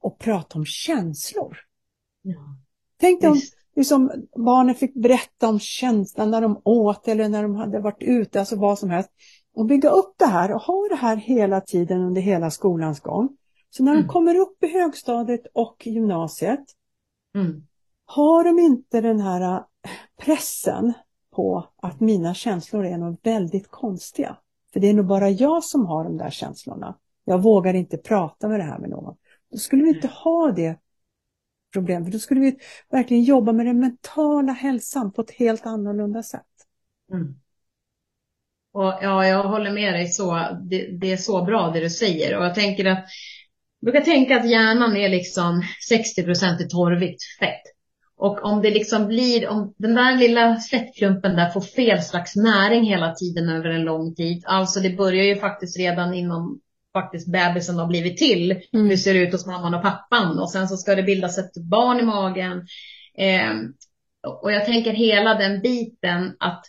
och 0.00 0.18
prata 0.18 0.58
om 0.58 0.64
känslor. 0.64 1.58
Ja. 2.22 2.56
Tänk 3.00 3.20
dig 3.20 3.30
om 3.30 3.40
liksom, 3.76 4.12
barnen 4.36 4.74
fick 4.74 4.94
berätta 4.94 5.48
om 5.48 5.60
känslan 5.60 6.30
när 6.30 6.40
de 6.40 6.60
åt 6.64 7.08
eller 7.08 7.28
när 7.28 7.42
de 7.42 7.54
hade 7.54 7.80
varit 7.80 8.02
ute, 8.02 8.40
alltså 8.40 8.56
vad 8.56 8.78
som 8.78 8.90
helst. 8.90 9.10
Och 9.54 9.66
bygga 9.66 9.90
upp 9.90 10.14
det 10.18 10.26
här 10.26 10.52
och 10.52 10.60
ha 10.60 10.88
det 10.88 10.96
här 10.96 11.16
hela 11.16 11.60
tiden 11.60 12.00
under 12.00 12.20
hela 12.20 12.50
skolans 12.50 13.00
gång. 13.00 13.36
Så 13.70 13.84
när 13.84 13.92
mm. 13.92 14.02
de 14.02 14.08
kommer 14.08 14.34
upp 14.36 14.64
i 14.64 14.66
högstadiet 14.66 15.46
och 15.54 15.86
gymnasiet 15.86 16.64
mm 17.34 17.62
har 18.06 18.44
de 18.44 18.58
inte 18.58 19.00
den 19.00 19.20
här 19.20 19.54
äh, 19.54 19.90
pressen 20.20 20.92
på 21.34 21.68
att 21.82 22.00
mina 22.00 22.34
känslor 22.34 22.86
är 22.86 22.98
nog 22.98 23.18
väldigt 23.22 23.70
konstiga. 23.70 24.36
För 24.72 24.80
det 24.80 24.88
är 24.88 24.94
nog 24.94 25.06
bara 25.06 25.30
jag 25.30 25.64
som 25.64 25.86
har 25.86 26.04
de 26.04 26.16
där 26.16 26.30
känslorna. 26.30 26.98
Jag 27.24 27.42
vågar 27.42 27.74
inte 27.74 27.96
prata 27.96 28.48
med 28.48 28.60
det 28.60 28.64
här 28.64 28.78
med 28.78 28.90
någon. 28.90 29.16
Då 29.50 29.58
skulle 29.58 29.82
vi 29.82 29.88
inte 29.88 30.08
ha 30.08 30.52
det 30.52 30.78
problemet. 31.72 32.12
Då 32.12 32.18
skulle 32.18 32.40
vi 32.40 32.58
verkligen 32.90 33.24
jobba 33.24 33.52
med 33.52 33.66
den 33.66 33.80
mentala 33.80 34.52
hälsan 34.52 35.12
på 35.12 35.22
ett 35.22 35.30
helt 35.30 35.66
annorlunda 35.66 36.22
sätt. 36.22 36.42
Mm. 37.12 37.34
Och 38.72 38.98
ja, 39.02 39.26
jag 39.26 39.42
håller 39.42 39.72
med 39.72 39.94
dig 39.94 40.08
så. 40.08 40.34
Det, 40.70 40.98
det, 41.00 41.12
är 41.12 41.16
så 41.16 41.44
bra 41.44 41.70
det 41.70 41.80
du 41.80 41.90
säger 41.90 42.38
och 42.38 42.44
jag 42.44 42.54
tänker 42.54 42.84
att 42.84 43.04
jag 43.80 43.92
brukar 43.92 44.00
tänka 44.00 44.36
att 44.36 44.50
hjärnan 44.50 44.96
är 44.96 45.08
liksom 45.08 45.62
60 45.88 46.24
procent 46.24 46.70
torrvitt 46.70 47.22
fett. 47.40 47.75
Och 48.18 48.44
om 48.44 48.62
det 48.62 48.70
liksom 48.70 49.06
blir, 49.06 49.48
om 49.48 49.74
den 49.76 49.94
där 49.94 50.16
lilla 50.16 50.56
fettklumpen 50.56 51.36
där 51.36 51.50
får 51.50 51.60
fel 51.60 52.02
slags 52.02 52.36
näring 52.36 52.84
hela 52.84 53.14
tiden 53.14 53.48
över 53.48 53.68
en 53.68 53.84
lång 53.84 54.14
tid. 54.14 54.42
Alltså 54.46 54.80
det 54.80 54.96
börjar 54.96 55.24
ju 55.24 55.36
faktiskt 55.36 55.78
redan 55.78 56.14
inom 56.14 56.60
faktiskt 56.92 57.32
bebisen 57.32 57.78
har 57.78 57.86
blivit 57.86 58.16
till. 58.16 58.50
Mm. 58.50 58.62
Hur 58.72 58.88
det 58.88 58.98
ser 58.98 59.14
ut 59.14 59.32
hos 59.32 59.46
mamman 59.46 59.74
och 59.74 59.82
pappan. 59.82 60.38
Och 60.38 60.50
sen 60.50 60.68
så 60.68 60.76
ska 60.76 60.94
det 60.94 61.02
bildas 61.02 61.38
ett 61.38 61.56
barn 61.70 62.00
i 62.00 62.02
magen. 62.02 62.66
Eh, 63.18 63.52
och 64.42 64.52
jag 64.52 64.66
tänker 64.66 64.92
hela 64.92 65.34
den 65.34 65.60
biten 65.60 66.36
att 66.40 66.64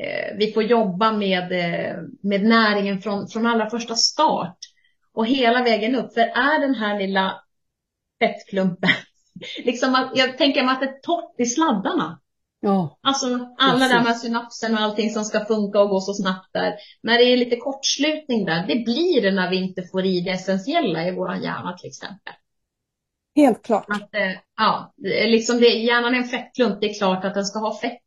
eh, 0.00 0.36
vi 0.38 0.52
får 0.52 0.62
jobba 0.62 1.12
med, 1.12 1.52
eh, 1.52 1.96
med 2.22 2.44
näringen 2.44 3.00
från, 3.00 3.28
från 3.28 3.46
allra 3.46 3.70
första 3.70 3.94
start. 3.94 4.58
Och 5.14 5.26
hela 5.26 5.62
vägen 5.62 5.94
upp. 5.94 6.14
För 6.14 6.20
är 6.20 6.60
den 6.60 6.74
här 6.74 6.98
lilla 6.98 7.42
fettklumpen 8.20 8.90
liksom 9.64 9.94
att, 9.94 10.10
jag 10.14 10.38
tänker 10.38 10.64
mig 10.64 10.72
att 10.72 10.80
det 10.80 10.86
är 10.86 11.00
torrt 11.02 11.40
i 11.40 11.46
sladdarna. 11.46 12.20
Ja. 12.60 12.98
Alltså 13.02 13.26
alla 13.58 13.78
Precis. 13.78 13.88
där 13.88 14.04
med 14.04 14.16
synapsen 14.16 14.74
och 14.74 14.80
allting 14.80 15.10
som 15.10 15.24
ska 15.24 15.44
funka 15.44 15.80
och 15.80 15.88
gå 15.88 16.00
så 16.00 16.14
snabbt 16.14 16.52
där. 16.52 16.74
När 17.02 17.18
det 17.18 17.24
är 17.24 17.36
lite 17.36 17.56
kortslutning 17.56 18.44
där, 18.44 18.66
det 18.66 18.84
blir 18.84 19.22
det 19.22 19.30
när 19.30 19.50
vi 19.50 19.56
inte 19.56 19.82
får 19.82 20.06
i 20.06 20.20
det 20.20 20.30
essentiella 20.30 21.08
i 21.08 21.10
våran 21.10 21.42
hjärna 21.42 21.76
till 21.78 21.88
exempel. 21.88 22.34
Helt 23.36 23.62
klart. 23.62 23.86
Att, 23.88 24.14
eh, 24.14 24.32
ja, 24.56 24.92
liksom 25.26 25.60
det, 25.60 25.66
hjärnan 25.66 26.14
är 26.14 26.18
en 26.18 26.28
fettklump, 26.28 26.80
det 26.80 26.90
är 26.90 26.98
klart 26.98 27.24
att 27.24 27.34
den 27.34 27.44
ska 27.44 27.58
ha 27.58 27.78
fett. 27.78 28.02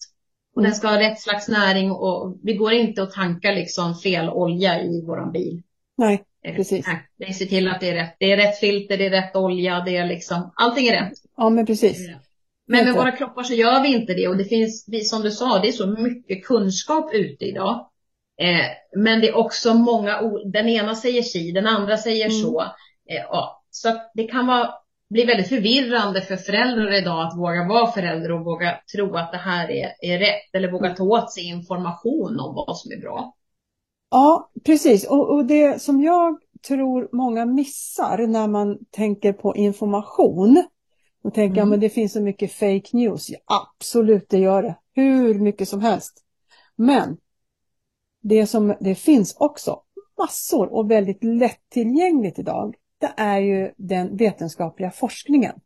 Och 0.56 0.62
mm. 0.62 0.70
den 0.70 0.76
ska 0.76 0.88
ha 0.88 1.00
rätt 1.00 1.22
slags 1.22 1.48
näring 1.48 1.92
och 1.92 2.38
vi 2.44 2.54
går 2.54 2.72
inte 2.72 3.04
att 3.04 3.12
tanka 3.12 3.52
liksom 3.52 3.96
fel 3.96 4.30
olja 4.30 4.82
i 4.82 5.06
våran 5.06 5.32
bil. 5.32 5.64
Nej. 5.98 6.24
Precis. 6.44 6.86
Vi 7.18 7.34
ser 7.34 7.46
till 7.46 7.68
att 7.68 7.80
det 7.80 7.90
är 7.90 7.94
rätt. 7.94 8.16
Det 8.20 8.32
är 8.32 8.38
rätt 8.38 8.60
filter, 8.60 8.98
det 8.98 9.06
är 9.06 9.10
rätt 9.10 9.36
olja, 9.36 9.84
det 9.86 9.98
är 9.98 10.06
liksom, 10.06 10.54
allting 10.56 10.88
är 10.88 11.04
rätt. 11.04 11.14
Ja, 11.38 11.50
men 11.50 11.66
precis. 11.66 12.10
Men 12.68 12.86
med 12.86 12.94
våra 12.94 13.12
kroppar 13.12 13.44
så 13.44 13.54
gör 13.54 13.82
vi 13.82 13.94
inte 13.94 14.14
det 14.14 14.28
och 14.28 14.38
det 14.38 14.46
finns, 14.46 14.86
som 15.10 15.22
du 15.22 15.32
sa, 15.32 15.60
det 15.60 15.68
är 15.68 15.72
så 15.72 15.88
mycket 15.88 16.46
kunskap 16.46 17.14
ute 17.14 17.46
idag. 17.46 17.90
Eh, 18.42 18.66
men 18.98 19.22
det 19.22 19.28
är 19.28 19.38
också 19.38 19.74
många, 19.74 20.22
den 20.54 20.70
ena 20.70 20.96
säger 20.96 21.22
si, 21.22 21.52
den 21.52 21.68
andra 21.68 21.98
säger 21.98 22.26
mm. 22.26 22.42
så. 22.42 22.62
Eh, 23.10 23.22
ja. 23.30 23.64
Så 23.70 24.02
det 24.14 24.24
kan 24.24 24.48
vara, 24.48 24.70
bli 25.10 25.26
väldigt 25.26 25.50
förvirrande 25.50 26.22
för 26.22 26.38
föräldrar 26.38 26.94
idag 26.94 27.28
att 27.28 27.38
våga 27.38 27.68
vara 27.68 27.92
förälder 27.92 28.32
och 28.32 28.46
våga 28.46 28.80
tro 28.96 29.16
att 29.16 29.32
det 29.32 29.38
här 29.38 29.72
är, 29.72 29.88
är 30.02 30.20
rätt 30.20 30.56
eller 30.56 30.72
våga 30.72 30.94
ta 30.94 31.04
åt 31.04 31.32
sig 31.32 31.44
information 31.44 32.40
om 32.40 32.56
vad 32.56 32.78
som 32.78 32.92
är 32.92 33.02
bra. 33.02 33.34
Ja, 34.12 34.52
precis. 34.66 35.08
Och, 35.08 35.34
och 35.34 35.46
det 35.46 35.82
som 35.82 36.04
jag 36.04 36.38
tror 36.68 37.10
många 37.12 37.46
missar 37.46 38.28
när 38.28 38.48
man 38.48 38.78
tänker 38.92 39.34
på 39.34 39.56
information. 39.56 40.64
Och 41.24 41.34
tänker 41.34 41.62
mm. 41.62 41.74
att 41.74 41.82
det 41.82 41.90
finns 41.90 42.14
så 42.14 42.22
mycket 42.22 42.52
fake 42.52 42.90
news. 42.92 43.30
Ja, 43.30 43.40
absolut, 43.46 44.30
det 44.30 44.40
gör 44.40 44.64
det. 44.64 44.76
Hur 44.94 45.40
mycket 45.40 45.70
som 45.70 45.82
helst. 45.82 46.24
Men 46.76 47.18
det 48.22 48.48
som 48.48 48.76
det 48.80 48.96
finns 48.96 49.36
också 49.40 49.82
massor 50.18 50.74
och 50.74 50.92
väldigt 50.92 51.24
lättillgängligt 51.24 52.40
idag, 52.40 52.76
det 52.98 53.14
är 53.18 53.40
ju 53.40 53.72
den 53.78 54.18
vetenskapliga 54.18 54.92
forskningen. 54.92 55.60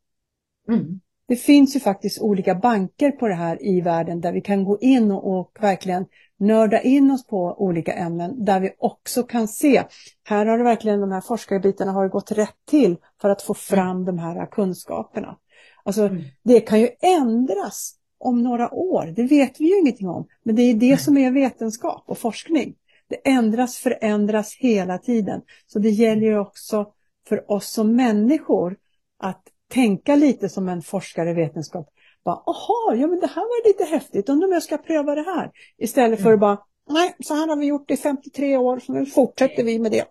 Mm. 0.67 0.99
Det 1.27 1.35
finns 1.35 1.75
ju 1.75 1.79
faktiskt 1.79 2.21
olika 2.21 2.55
banker 2.55 3.11
på 3.11 3.27
det 3.27 3.33
här 3.33 3.65
i 3.65 3.81
världen 3.81 4.21
där 4.21 4.31
vi 4.31 4.41
kan 4.41 4.63
gå 4.63 4.79
in 4.79 5.11
och, 5.11 5.39
och 5.39 5.51
verkligen 5.59 6.05
nörda 6.39 6.81
in 6.81 7.11
oss 7.11 7.27
på 7.27 7.55
olika 7.57 7.93
ämnen 7.93 8.45
där 8.45 8.59
vi 8.59 8.71
också 8.77 9.23
kan 9.23 9.47
se, 9.47 9.83
här 10.23 10.45
har 10.45 10.57
det 10.57 10.63
verkligen 10.63 11.01
de 11.01 11.11
här 11.11 11.21
forskarbitarna 11.21 11.91
har 11.91 12.07
gått 12.07 12.31
rätt 12.31 12.55
till 12.69 12.97
för 13.21 13.29
att 13.29 13.41
få 13.41 13.53
fram 13.53 14.05
de 14.05 14.19
här 14.19 14.45
kunskaperna. 14.45 15.37
Alltså 15.83 16.01
mm. 16.01 16.23
det 16.43 16.59
kan 16.59 16.79
ju 16.79 16.89
ändras 17.01 17.95
om 18.17 18.43
några 18.43 18.73
år, 18.73 19.13
det 19.15 19.23
vet 19.23 19.61
vi 19.61 19.65
ju 19.65 19.79
ingenting 19.79 20.09
om, 20.09 20.27
men 20.43 20.55
det 20.55 20.61
är 20.61 20.73
det 20.73 20.97
som 20.97 21.17
är 21.17 21.31
vetenskap 21.31 22.03
och 22.07 22.17
forskning. 22.17 22.75
Det 23.09 23.29
ändras, 23.29 23.77
förändras 23.77 24.55
hela 24.59 24.97
tiden. 24.97 25.41
Så 25.67 25.79
det 25.79 25.89
gäller 25.89 26.27
ju 26.27 26.39
också 26.39 26.87
för 27.27 27.51
oss 27.51 27.71
som 27.71 27.95
människor 27.95 28.77
att 29.19 29.43
tänka 29.73 30.15
lite 30.15 30.49
som 30.49 30.69
en 30.69 30.81
forskare 30.81 31.29
i 31.29 31.33
vetenskap. 31.33 31.89
Jaha, 32.23 32.95
ja 32.95 33.07
men 33.07 33.19
det 33.19 33.27
här 33.27 33.41
var 33.41 33.67
lite 33.67 33.83
häftigt, 33.83 34.29
undrar 34.29 34.47
om 34.47 34.53
jag 34.53 34.63
ska 34.63 34.77
pröva 34.77 35.15
det 35.15 35.21
här. 35.21 35.51
Istället 35.77 36.23
för 36.23 36.33
att 36.33 36.39
bara, 36.39 36.57
nej, 36.89 37.15
så 37.19 37.33
här 37.33 37.47
har 37.47 37.55
vi 37.55 37.65
gjort 37.65 37.91
i 37.91 37.97
53 37.97 38.57
år, 38.57 38.79
så 38.79 38.93
nu 38.93 39.05
fortsätter 39.05 39.63
vi 39.63 39.79
med 39.79 39.91
det. 39.91 40.05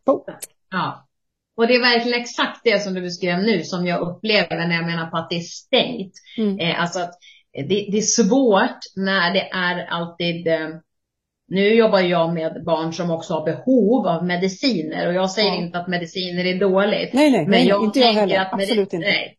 Ja, 0.71 1.09
och 1.57 1.67
det 1.67 1.75
är 1.75 1.81
verkligen 1.81 2.21
exakt 2.21 2.61
det 2.65 2.83
som 2.83 2.95
du 2.95 3.01
beskrev 3.01 3.39
nu 3.39 3.63
som 3.63 3.87
jag 3.87 4.01
upplever 4.01 4.69
när 4.69 4.75
jag 4.75 4.87
menar 4.87 5.11
på 5.11 5.17
att 5.17 5.31
det 5.31 5.37
är 5.37 5.41
stängt. 5.41 6.13
Mm. 6.39 6.59
Eh, 6.59 6.83
alltså 6.83 7.01
att 7.01 7.13
det, 7.53 7.89
det, 7.91 7.99
är 7.99 8.01
svårt 8.01 8.79
när 8.97 9.33
det 9.33 9.49
är 9.49 9.87
alltid 9.87 10.49
eh, 10.49 10.69
nu 11.49 11.75
jobbar 11.75 12.01
jag 12.01 12.35
med 12.35 12.65
barn 12.65 12.93
som 12.93 13.11
också 13.11 13.35
har 13.35 13.45
behov 13.45 14.07
av 14.07 14.27
mediciner 14.27 15.07
och 15.07 15.15
jag 15.15 15.31
säger 15.31 15.49
ja. 15.49 15.57
inte 15.57 15.79
att 15.79 15.89
mediciner 15.89 16.45
är 16.45 16.61
dåligt. 16.61 17.13
Nej, 17.13 17.31
nej, 17.31 17.41
men 17.41 17.51
nej, 17.51 17.69
jag 17.69 17.85
inte 17.85 18.01
jag 18.01 18.13
heller. 18.13 18.41
Att 18.41 18.53
Absolut 18.53 18.93
inte. 18.93 18.99
Nej. 18.99 19.39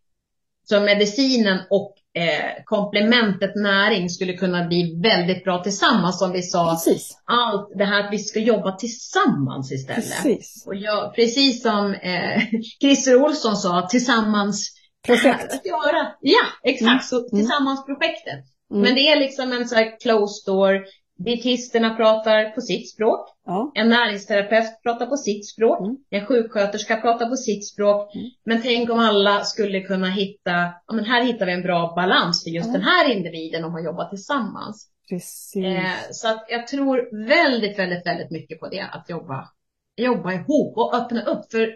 Så 0.66 0.80
medicinen 0.80 1.60
och 1.70 1.94
eh, 2.22 2.64
komplementet 2.66 3.56
näring 3.56 4.10
skulle 4.10 4.34
kunna 4.34 4.68
bli 4.68 5.02
väldigt 5.04 5.44
bra 5.44 5.64
tillsammans 5.64 6.20
som 6.20 6.32
vi 6.32 6.42
sa. 6.42 6.72
Precis. 6.72 7.22
Allt 7.26 7.70
det 7.78 7.86
här 7.86 8.04
att 8.04 8.14
vi 8.14 8.18
ska 8.18 8.40
jobba 8.40 8.72
tillsammans 8.72 9.72
istället. 9.72 10.24
Precis. 10.24 10.64
Och 10.68 10.76
jag, 10.76 11.16
precis 11.16 11.62
som 11.62 11.94
eh, 11.94 12.42
Christer 12.82 13.24
Olsson 13.24 13.56
sa, 13.56 13.88
tillsammans 13.88 14.72
Projekt. 15.06 15.54
Att 15.54 15.66
göra. 15.66 16.08
Ja, 16.22 16.46
exakt. 16.64 16.90
Mm. 16.90 17.00
Så 17.00 17.18
mm. 17.18 17.30
tillsammans 17.30 17.86
projektet. 17.86 18.44
Mm. 18.72 18.82
Men 18.82 18.96
det 18.96 19.02
är 19.02 19.20
liksom 19.20 19.52
en 19.52 19.68
sån 19.68 19.78
här 19.78 20.00
closed 20.00 20.54
door 20.54 20.86
Dietisterna 21.18 21.96
pratar 21.96 22.50
på 22.50 22.62
sitt 22.62 22.90
språk. 22.90 23.30
Ja. 23.46 23.72
En 23.76 23.90
näringsterapeut 23.90 24.84
pratar 24.84 25.06
på 25.06 25.18
sitt 25.18 25.48
språk. 25.48 25.86
Mm. 25.86 25.98
En 26.10 26.26
sjuksköterska 26.26 26.96
pratar 26.96 27.30
på 27.30 27.36
sitt 27.36 27.68
språk. 27.68 28.16
Mm. 28.16 28.30
Men 28.46 28.62
tänk 28.62 28.90
om 28.90 29.00
alla 29.00 29.44
skulle 29.44 29.82
kunna 29.82 30.08
hitta, 30.10 30.52
ja 30.88 30.94
men 30.94 31.06
här 31.06 31.24
hittar 31.24 31.46
vi 31.46 31.54
en 31.54 31.62
bra 31.62 31.94
balans 31.96 32.44
för 32.44 32.50
just 32.50 32.68
ja. 32.68 32.74
den 32.74 32.82
här 32.82 33.12
individen 33.12 33.64
om 33.64 33.72
man 33.72 33.84
jobbar 33.84 34.10
tillsammans. 34.10 34.90
Precis. 35.10 35.66
Eh, 35.66 35.92
så 36.12 36.28
att 36.28 36.46
jag 36.50 36.68
tror 36.68 37.26
väldigt, 37.28 37.80
väldigt, 37.80 38.06
väldigt 38.06 38.32
mycket 38.32 38.60
på 38.60 38.68
det, 38.68 38.82
att 38.92 39.10
jobba, 39.10 39.50
jobba 39.96 40.34
ihop 40.34 40.78
och 40.78 40.96
öppna 40.96 41.22
upp. 41.22 41.52
För 41.52 41.74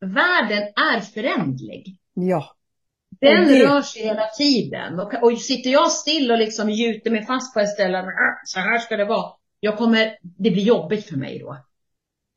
världen 0.00 0.62
är 0.62 1.00
förändlig. 1.00 1.96
Ja. 2.14 2.56
Den 3.20 3.48
det... 3.48 3.66
rör 3.66 3.82
sig 3.82 4.02
hela 4.02 4.26
tiden. 4.26 5.00
Och, 5.00 5.22
och 5.22 5.38
sitter 5.38 5.70
jag 5.70 5.90
still 5.90 6.30
och 6.30 6.38
liksom 6.38 6.70
gjuter 6.70 7.10
mig 7.10 7.26
fast 7.26 7.54
på 7.54 7.60
ett 7.60 7.68
ställe, 7.68 7.98
äh, 7.98 8.04
så 8.44 8.60
här 8.60 8.78
ska 8.78 8.96
det 8.96 9.04
vara. 9.04 9.32
Jag 9.60 9.78
kommer, 9.78 10.16
det 10.22 10.50
blir 10.50 10.62
jobbigt 10.62 11.06
för 11.08 11.16
mig 11.16 11.38
då. 11.38 11.56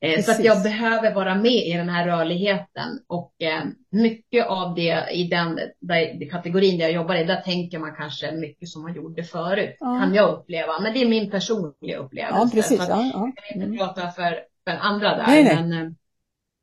Eh, 0.03 0.23
så 0.23 0.31
att 0.31 0.43
jag 0.43 0.63
behöver 0.63 1.13
vara 1.13 1.35
med 1.35 1.67
i 1.67 1.73
den 1.73 1.89
här 1.89 2.05
rörligheten 2.05 2.99
och 3.07 3.33
eh, 3.39 3.63
mycket 3.91 4.47
av 4.47 4.75
det 4.75 5.11
i 5.11 5.23
den 5.23 5.59
där, 5.79 6.29
kategorin 6.29 6.77
där 6.77 6.85
jag 6.85 6.93
jobbar 6.93 7.15
i, 7.15 7.23
där 7.23 7.41
tänker 7.41 7.79
man 7.79 7.95
kanske 7.95 8.31
mycket 8.31 8.69
som 8.69 8.81
man 8.81 8.95
gjorde 8.95 9.23
förut, 9.23 9.77
ja. 9.79 9.99
kan 9.99 10.13
jag 10.13 10.29
uppleva. 10.29 10.79
Men 10.79 10.93
det 10.93 11.01
är 11.01 11.09
min 11.09 11.31
personliga 11.31 11.97
upplevelse. 11.97 12.39
Ja, 12.39 12.49
precis. 12.53 12.79
Ja, 12.89 13.11
ja. 13.13 13.31
Jag 13.35 13.45
kan 13.45 13.61
inte 13.61 13.77
prata 13.77 14.11
för, 14.11 14.39
för 14.67 14.71
andra 14.71 15.09
där. 15.09 15.23
Nej, 15.27 15.43
nej. 15.43 15.55
Men 15.55 15.73
eh, 15.73 15.91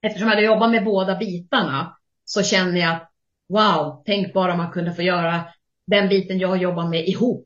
eftersom 0.02 0.28
jag 0.28 0.42
jobbar 0.42 0.68
med 0.68 0.84
båda 0.84 1.16
bitarna 1.16 1.96
så 2.24 2.42
känner 2.42 2.80
jag 2.80 2.90
att 2.90 3.09
wow, 3.50 4.02
tänk 4.06 4.32
bara 4.34 4.56
man 4.56 4.72
kunde 4.72 4.94
få 4.94 5.02
göra 5.02 5.44
den 5.86 6.08
biten 6.08 6.38
jag 6.38 6.56
jobbar 6.56 6.88
med 6.88 7.08
ihop. 7.08 7.44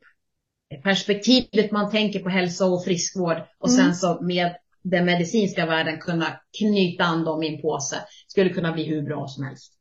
Perspektivet 0.82 1.70
man 1.70 1.90
tänker 1.90 2.20
på 2.20 2.28
hälsa 2.28 2.66
och 2.66 2.84
friskvård 2.84 3.36
och 3.58 3.68
mm. 3.68 3.80
sen 3.80 3.94
så 3.94 4.22
med 4.22 4.54
den 4.82 5.04
medicinska 5.04 5.66
världen 5.66 5.98
kunna 5.98 6.26
knyta 6.58 7.04
an 7.04 7.24
dem 7.24 7.42
i 7.42 7.54
en 7.54 7.62
påse 7.62 7.96
skulle 8.26 8.50
kunna 8.50 8.72
bli 8.72 8.84
hur 8.84 9.02
bra 9.02 9.28
som 9.28 9.44
helst. 9.44 9.72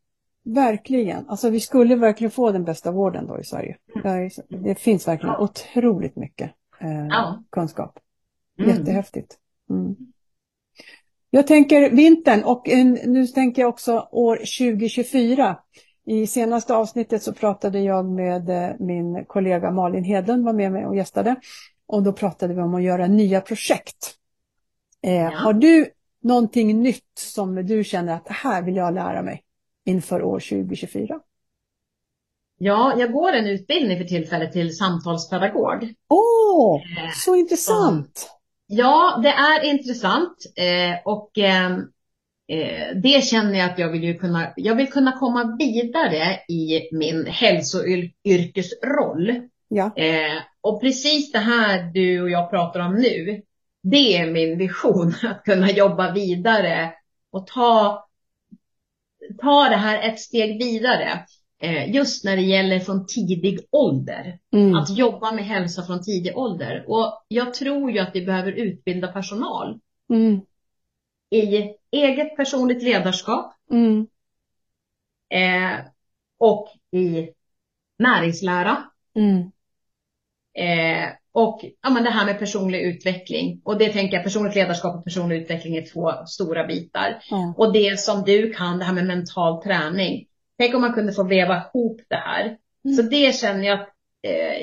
Verkligen, 0.46 1.30
alltså 1.30 1.50
vi 1.50 1.60
skulle 1.60 1.96
verkligen 1.96 2.32
få 2.32 2.52
den 2.52 2.64
bästa 2.64 2.92
vården 2.92 3.28
då 3.28 3.40
i 3.40 3.44
Sverige. 3.44 3.78
Mm. 4.06 4.30
Det 4.50 4.76
finns 4.76 5.08
verkligen 5.08 5.36
ja. 5.40 5.44
otroligt 5.44 6.16
mycket 6.16 6.52
eh, 6.82 7.08
ja. 7.10 7.44
kunskap. 7.50 8.00
Mm. 8.60 8.70
Jättehäftigt. 8.70 9.38
Mm. 9.70 9.96
Jag 11.30 11.48
tänker 11.48 11.90
vintern 11.90 12.44
och 12.44 12.68
nu 13.06 13.28
tänker 13.28 13.62
jag 13.62 13.70
också 13.70 14.08
år 14.12 14.36
2024. 14.36 15.58
I 16.06 16.28
senaste 16.28 16.76
avsnittet 16.76 17.24
så 17.24 17.34
pratade 17.34 17.80
jag 17.80 18.06
med 18.06 18.50
eh, 18.50 18.76
min 18.80 19.26
kollega 19.26 19.72
Malin 19.72 20.04
Hedlund, 20.04 20.46
var 20.46 20.54
med 20.54 20.72
mig 20.72 20.86
och 20.86 20.96
gästade. 20.96 21.36
Och 21.88 22.04
då 22.04 22.14
pratade 22.14 22.54
vi 22.54 22.62
om 22.62 22.76
att 22.76 22.84
göra 22.84 23.08
nya 23.08 23.42
projekt. 23.42 24.16
Eh, 25.04 25.14
ja. 25.14 25.32
Har 25.36 25.54
du 25.54 25.90
någonting 26.24 26.82
nytt 26.82 27.20
som 27.20 27.56
du 27.56 27.84
känner 27.84 28.14
att 28.14 28.26
det 28.26 28.34
här 28.34 28.62
vill 28.62 28.76
jag 28.76 28.94
lära 28.94 29.22
mig 29.22 29.44
inför 29.86 30.24
år 30.24 30.40
2024? 30.40 31.20
Ja, 32.58 32.96
jag 33.00 33.12
går 33.12 33.34
en 33.34 33.48
utbildning 33.48 33.98
för 33.98 34.06
tillfället 34.06 34.52
till 34.52 34.78
samtalspedagog. 34.78 35.94
Åh, 36.10 36.76
oh, 36.76 36.82
så 37.16 37.36
intressant! 37.36 38.30
Ja, 38.68 39.20
det 39.24 39.30
är 39.30 39.64
intressant 39.64 40.38
eh, 40.56 41.00
och 41.06 41.40
eh, 42.48 42.96
det 42.96 43.26
känner 43.26 43.60
jag 43.60 43.70
att 43.70 43.80
jag 43.80 43.90
vill 43.90 44.04
ju 44.04 44.18
kunna, 44.18 44.54
jag 44.56 44.76
vill 44.76 44.92
kunna 44.92 45.12
komma 45.12 45.58
vidare 45.60 46.40
i 46.50 46.90
min 46.92 47.26
hälsoyrkesroll. 47.26 49.42
Ja. 49.68 49.92
Eh, 49.96 50.42
och 50.62 50.82
precis 50.82 51.32
det 51.32 51.40
här 51.40 51.92
du 51.94 52.22
och 52.22 52.30
jag 52.30 52.50
pratar 52.50 52.80
om 52.80 52.96
nu, 52.96 53.42
det 53.84 54.18
är 54.18 54.32
min 54.32 54.58
vision, 54.58 55.14
att 55.24 55.44
kunna 55.44 55.72
jobba 55.72 56.14
vidare 56.14 56.94
och 57.32 57.48
ta, 57.48 58.06
ta 59.42 59.70
det 59.70 59.76
här 59.76 60.10
ett 60.10 60.20
steg 60.20 60.64
vidare. 60.64 61.26
Eh, 61.64 61.96
just 61.96 62.24
när 62.24 62.36
det 62.36 62.42
gäller 62.42 62.80
från 62.80 63.06
tidig 63.06 63.60
ålder. 63.72 64.40
Mm. 64.54 64.76
Att 64.76 64.98
jobba 64.98 65.32
med 65.32 65.46
hälsa 65.46 65.84
från 65.84 66.04
tidig 66.04 66.38
ålder. 66.38 66.86
Och 66.88 67.26
jag 67.28 67.54
tror 67.54 67.92
ju 67.92 68.00
att 68.00 68.16
vi 68.16 68.26
behöver 68.26 68.52
utbilda 68.52 69.08
personal. 69.08 69.80
Mm. 70.10 70.42
I 71.30 71.74
eget 71.94 72.36
personligt 72.36 72.84
ledarskap. 72.84 73.54
Mm. 73.72 74.08
Eh, 75.30 75.86
och 76.38 76.68
i 76.92 77.30
näringslära. 78.00 78.84
Mm. 79.16 79.52
Eh, 80.54 81.10
och 81.32 81.66
ja, 81.82 81.90
men 81.90 82.04
det 82.04 82.10
här 82.10 82.26
med 82.26 82.40
personlig 82.40 82.82
utveckling. 82.82 83.62
Och 83.64 83.78
det 83.78 83.90
tänker 83.90 84.18
jag, 84.18 84.24
personligt 84.24 84.56
ledarskap 84.56 84.96
och 84.96 85.04
personlig 85.04 85.42
utveckling 85.42 85.76
är 85.76 85.94
två 85.94 86.12
stora 86.26 86.68
bitar. 86.68 87.24
Mm. 87.32 87.54
Och 87.58 87.74
det 87.74 88.00
som 88.00 88.24
du 88.24 88.54
kan, 88.54 88.80
det 88.80 88.86
här 88.86 88.94
med 88.94 89.06
mental 89.06 89.64
träning. 89.64 90.28
Tänk 90.58 90.76
om 90.76 90.82
man 90.82 90.94
kunde 90.94 91.14
få 91.14 91.24
veva 91.24 91.58
ihop 91.58 92.02
det 92.10 92.16
här. 92.16 92.58
Mm. 92.86 92.96
Så 92.96 93.02
det 93.02 93.36
känner 93.36 93.64
jag 93.64 93.80
att 93.80 93.93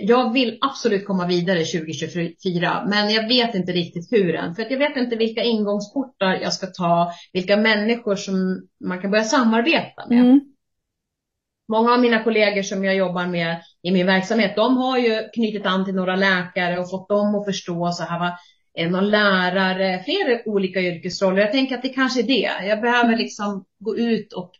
jag 0.02 0.32
vill 0.32 0.58
absolut 0.60 1.06
komma 1.06 1.26
vidare 1.26 1.64
2024, 1.64 2.86
men 2.88 3.10
jag 3.10 3.28
vet 3.28 3.54
inte 3.54 3.72
riktigt 3.72 4.12
hur 4.12 4.34
än. 4.34 4.54
För 4.54 4.62
att 4.62 4.70
jag 4.70 4.78
vet 4.78 4.96
inte 4.96 5.16
vilka 5.16 5.42
ingångsportar 5.42 6.34
jag 6.42 6.52
ska 6.52 6.66
ta, 6.66 7.12
vilka 7.32 7.56
människor 7.56 8.16
som 8.16 8.62
man 8.84 9.00
kan 9.00 9.10
börja 9.10 9.24
samarbeta 9.24 10.06
med. 10.08 10.20
Mm. 10.20 10.40
Många 11.68 11.92
av 11.92 12.00
mina 12.00 12.24
kollegor 12.24 12.62
som 12.62 12.84
jag 12.84 12.96
jobbar 12.96 13.26
med 13.26 13.62
i 13.82 13.92
min 13.92 14.06
verksamhet, 14.06 14.56
de 14.56 14.76
har 14.76 14.98
ju 14.98 15.28
knutit 15.34 15.66
an 15.66 15.84
till 15.84 15.94
några 15.94 16.16
läkare 16.16 16.78
och 16.78 16.90
fått 16.90 17.08
dem 17.08 17.34
att 17.34 17.44
förstå 17.44 17.92
så 17.92 18.02
här, 18.02 18.18
va, 18.18 18.38
någon 18.90 19.10
lärare, 19.10 20.02
flera 20.04 20.40
olika 20.46 20.80
yrkesroller. 20.80 21.40
Jag 21.40 21.52
tänker 21.52 21.74
att 21.74 21.82
det 21.82 21.88
kanske 21.88 22.20
är 22.20 22.26
det. 22.26 22.66
Jag 22.66 22.80
behöver 22.80 23.04
mm. 23.08 23.18
liksom 23.18 23.64
gå 23.78 23.96
ut 23.96 24.32
och 24.32 24.52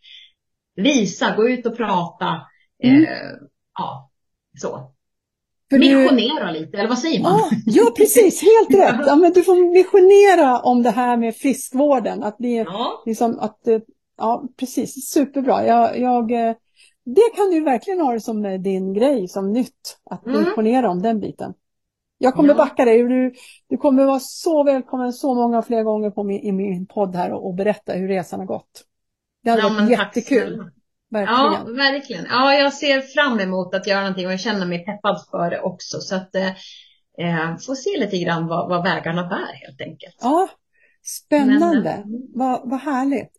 visa, 0.75 1.35
gå 1.35 1.49
ut 1.49 1.65
och 1.65 1.77
prata. 1.77 2.41
Mm. 2.83 3.03
Eh, 3.03 3.09
ja, 3.77 4.10
så. 4.57 4.91
För 5.69 5.79
missionera 5.79 6.51
du... 6.51 6.59
lite, 6.59 6.77
eller 6.77 6.89
vad 6.89 6.99
säger 6.99 7.21
man? 7.21 7.39
Ja, 7.39 7.49
ja 7.65 7.91
precis, 7.97 8.41
helt 8.41 8.81
rätt. 8.81 9.01
Ja, 9.07 9.15
men 9.15 9.33
du 9.33 9.43
får 9.43 9.73
missionera 9.73 10.59
om 10.59 10.83
det 10.83 10.89
här 10.89 11.17
med 11.17 11.35
friskvården. 11.35 12.23
Att 12.23 12.35
det, 12.39 12.55
ja. 12.55 13.03
liksom, 13.05 13.39
att, 13.39 13.67
eh, 13.67 13.79
ja, 14.17 14.43
precis, 14.59 15.09
superbra. 15.09 15.65
Jag, 15.65 15.99
jag, 15.99 16.31
eh, 16.31 16.55
det 17.05 17.35
kan 17.35 17.51
du 17.51 17.61
verkligen 17.61 17.99
ha 17.99 18.13
det 18.13 18.21
som 18.21 18.63
din 18.63 18.93
grej, 18.93 19.27
som 19.27 19.53
nytt, 19.53 19.97
att 20.09 20.25
mm. 20.25 20.39
missionera 20.39 20.89
om 20.89 21.01
den 21.01 21.19
biten. 21.19 21.53
Jag 22.17 22.33
kommer 22.33 22.49
ja. 22.49 22.55
backa 22.55 22.85
dig. 22.85 23.03
Du, 23.03 23.33
du 23.69 23.77
kommer 23.77 24.05
vara 24.05 24.19
så 24.19 24.63
välkommen 24.63 25.13
så 25.13 25.35
många 25.35 25.61
fler 25.61 25.83
gånger 25.83 26.09
på 26.09 26.23
min, 26.23 26.41
i 26.41 26.51
min 26.51 26.85
podd 26.85 27.15
här 27.15 27.33
och, 27.33 27.47
och 27.47 27.53
berätta 27.53 27.93
hur 27.93 28.07
resan 28.07 28.39
har 28.39 28.47
gått. 28.47 28.85
Det 29.43 29.49
hade 29.49 29.61
ja, 29.61 29.69
varit 29.69 29.89
jättekul. 29.89 30.71
Verkligen. 31.11 31.77
Ja, 31.77 31.91
verkligen. 31.91 32.25
Ja, 32.29 32.53
jag 32.53 32.73
ser 32.73 33.01
fram 33.01 33.39
emot 33.39 33.75
att 33.75 33.87
göra 33.87 33.99
någonting 33.99 34.25
och 34.25 34.33
jag 34.33 34.39
känner 34.39 34.65
mig 34.65 34.85
peppad 34.85 35.25
för 35.31 35.49
det 35.49 35.61
också. 35.61 35.99
Så 35.99 36.15
att 36.15 36.35
eh, 36.35 36.49
eh 37.17 37.57
får 37.65 37.75
se 37.75 37.99
lite 37.99 38.17
grann 38.17 38.47
vad, 38.47 38.69
vad 38.69 38.83
vägarna 38.83 39.27
bär 39.27 39.65
helt 39.65 39.81
enkelt. 39.81 40.15
Ja, 40.21 40.49
spännande. 41.03 42.03
Men, 42.05 42.15
mm. 42.15 42.21
vad, 42.33 42.69
vad 42.69 42.79
härligt. 42.79 43.31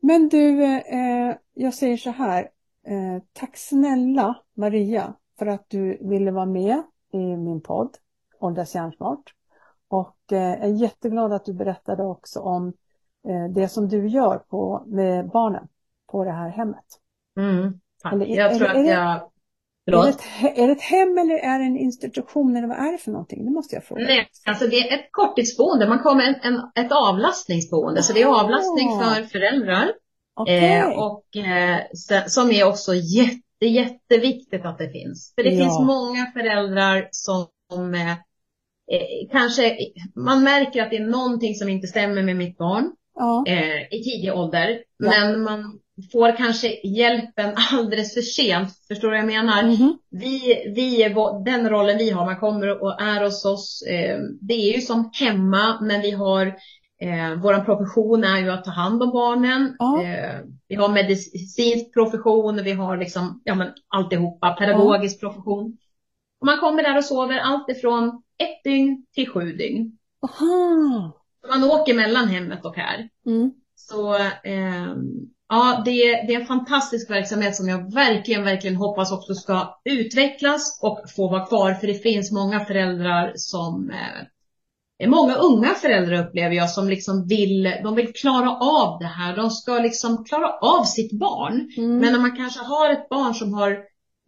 Men 0.00 0.28
du, 0.28 0.64
eh, 0.64 1.36
jag 1.54 1.74
säger 1.74 1.96
så 1.96 2.10
här. 2.10 2.48
Eh, 2.86 3.22
tack 3.32 3.56
snälla 3.56 4.34
Maria 4.56 5.14
för 5.38 5.46
att 5.46 5.64
du 5.68 5.98
ville 6.00 6.30
vara 6.30 6.46
med 6.46 6.82
i 7.12 7.36
min 7.36 7.60
podd 7.60 7.96
Åldras 8.40 8.74
hjärnsmart. 8.74 9.34
Och 9.88 10.32
eh, 10.32 10.38
jag 10.38 10.64
är 10.64 10.74
jätteglad 10.74 11.32
att 11.32 11.44
du 11.44 11.52
berättade 11.52 12.02
också 12.02 12.40
om 12.40 12.72
eh, 13.28 13.44
det 13.54 13.68
som 13.68 13.88
du 13.88 14.08
gör 14.08 14.38
på, 14.38 14.84
med 14.86 15.28
barnen 15.28 15.68
på 16.06 16.24
det 16.24 16.32
här 16.32 16.48
hemmet. 16.48 16.99
Mm, 17.38 17.72
Eller, 18.12 18.26
jag 18.26 18.58
tror 18.58 18.68
är, 18.68 18.80
att 18.80 18.86
jag... 18.86 19.30
Är 19.86 20.02
det, 20.02 20.08
ett, 20.08 20.58
är 20.58 20.66
det 20.66 20.72
ett 20.72 20.80
hem 20.80 21.18
eller 21.18 21.34
är 21.34 21.58
det 21.58 21.64
en 21.64 21.76
institution 21.76 22.56
eller 22.56 22.68
vad 22.68 22.76
är 22.76 22.92
det 22.92 22.98
för 22.98 23.10
någonting? 23.10 23.44
Det 23.44 23.50
måste 23.50 23.74
jag 23.74 23.84
fråga. 23.84 24.04
Nej, 24.04 24.28
alltså 24.46 24.66
det 24.66 24.76
är 24.76 24.98
ett 24.98 25.08
korttidsboende. 25.10 25.88
Man 25.88 25.98
kommer 25.98 26.22
en, 26.24 26.34
en, 26.34 26.84
ett 26.84 26.92
avlastningsboende. 26.92 28.02
Så 28.02 28.12
det 28.12 28.22
är 28.22 28.26
avlastning 28.26 28.88
för 29.00 29.22
föräldrar. 29.22 29.92
Okay. 30.40 30.78
Eh, 30.78 30.88
och 30.88 31.36
eh, 31.36 31.80
som 32.26 32.50
är 32.50 32.64
också 32.68 32.94
jätte, 32.94 33.66
jätteviktigt 33.66 34.64
att 34.64 34.78
det 34.78 34.90
finns. 34.90 35.32
För 35.34 35.42
det 35.42 35.50
ja. 35.50 35.64
finns 35.64 35.80
många 35.80 36.26
föräldrar 36.32 37.08
som 37.10 37.94
eh, 37.94 38.10
eh, 38.10 39.30
kanske, 39.30 39.78
man 40.14 40.42
märker 40.42 40.82
att 40.82 40.90
det 40.90 40.96
är 40.96 41.06
någonting 41.06 41.54
som 41.54 41.68
inte 41.68 41.86
stämmer 41.86 42.22
med 42.22 42.36
mitt 42.36 42.58
barn 42.58 42.92
ja. 43.14 43.44
eh, 43.46 43.82
i 43.90 44.02
tidig 44.04 44.34
ålder. 44.34 44.82
Ja. 44.96 45.10
Men 45.10 45.42
man 45.42 45.78
får 46.12 46.36
kanske 46.36 46.88
hjälpen 46.88 47.54
alldeles 47.72 48.14
för 48.14 48.20
sent. 48.20 48.68
Förstår 48.88 49.08
du 49.08 49.14
vad 49.14 49.18
jag 49.18 49.44
menar? 49.44 49.62
Mm 49.62 49.74
-hmm. 49.74 49.92
Vi, 50.10 50.62
vi, 50.74 51.14
den 51.44 51.70
rollen 51.70 51.98
vi 51.98 52.10
har, 52.10 52.24
man 52.24 52.40
kommer 52.40 52.82
och 52.82 53.00
är 53.02 53.24
hos 53.24 53.44
oss. 53.44 53.82
Eh, 53.82 54.18
det 54.40 54.54
är 54.54 54.74
ju 54.74 54.80
som 54.80 55.10
hemma, 55.12 55.80
men 55.80 56.00
vi 56.00 56.10
har 56.10 56.46
eh, 57.00 57.34
vår 57.42 57.64
profession 57.64 58.24
är 58.24 58.38
ju 58.38 58.50
att 58.50 58.64
ta 58.64 58.70
hand 58.70 59.02
om 59.02 59.10
barnen. 59.10 59.76
Ja. 59.78 60.02
Eh, 60.02 60.40
vi 60.68 60.74
har 60.74 60.88
medicinsk 60.88 61.92
profession, 61.94 62.62
vi 62.64 62.72
har 62.72 62.96
liksom, 62.96 63.40
ja 63.44 63.54
men 63.54 63.68
alltihopa, 63.88 64.52
pedagogisk 64.58 65.18
ja. 65.22 65.28
profession. 65.28 65.76
Och 66.40 66.46
man 66.46 66.58
kommer 66.58 66.82
där 66.82 66.96
och 66.96 67.04
sover 67.04 67.38
allt 67.38 67.70
ifrån 67.70 68.22
ett 68.38 68.64
dygn 68.64 69.06
till 69.14 69.28
sju 69.28 69.52
dygn. 69.52 69.98
Aha. 70.22 71.12
Man 71.48 71.64
åker 71.64 71.94
mellan 71.94 72.28
hemmet 72.28 72.64
och 72.64 72.76
här. 72.76 73.08
Mm. 73.26 73.52
Så 73.74 74.14
eh, 74.44 74.94
ja, 75.50 75.82
det, 75.84 75.92
det 76.26 76.34
är 76.34 76.40
en 76.40 76.46
fantastisk 76.46 77.10
verksamhet 77.10 77.56
som 77.56 77.68
jag 77.68 77.94
verkligen, 77.94 78.44
verkligen 78.44 78.76
hoppas 78.76 79.12
också 79.12 79.34
ska 79.34 79.80
utvecklas 79.84 80.78
och 80.82 81.04
få 81.16 81.28
vara 81.28 81.46
kvar. 81.46 81.74
För 81.74 81.86
det 81.86 81.94
finns 81.94 82.32
många 82.32 82.64
föräldrar 82.64 83.32
som 83.36 83.90
eh, 83.90 84.26
Många 85.06 85.34
unga 85.34 85.74
föräldrar 85.74 86.26
upplever 86.26 86.54
jag 86.54 86.70
som 86.70 86.88
liksom 86.88 87.26
vill, 87.26 87.62
de 87.82 87.94
vill 87.94 88.12
klara 88.12 88.50
av 88.50 88.98
det 88.98 89.06
här. 89.06 89.36
De 89.36 89.50
ska 89.50 89.78
liksom 89.78 90.24
klara 90.24 90.48
av 90.52 90.84
sitt 90.84 91.12
barn. 91.12 91.70
Mm. 91.76 91.98
Men 91.98 92.12
när 92.12 92.20
man 92.20 92.36
kanske 92.36 92.60
har 92.60 92.92
ett 92.92 93.08
barn 93.08 93.34
som 93.34 93.54
har 93.54 93.78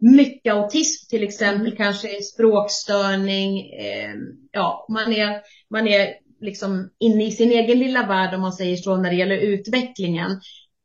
mycket 0.00 0.54
autism 0.54 1.08
till 1.10 1.22
exempel, 1.22 1.66
mm. 1.66 1.76
kanske 1.76 2.22
språkstörning. 2.22 3.58
Eh, 3.58 4.14
ja, 4.52 4.86
man 4.88 5.12
är, 5.12 5.40
man 5.70 5.88
är 5.88 6.08
liksom 6.40 6.90
inne 6.98 7.24
i 7.24 7.30
sin 7.30 7.52
egen 7.52 7.78
lilla 7.78 8.06
värld 8.06 8.34
om 8.34 8.40
man 8.40 8.52
säger 8.52 8.76
så 8.76 8.96
när 8.96 9.10
det 9.10 9.16
gäller 9.16 9.36
utvecklingen. 9.36 10.40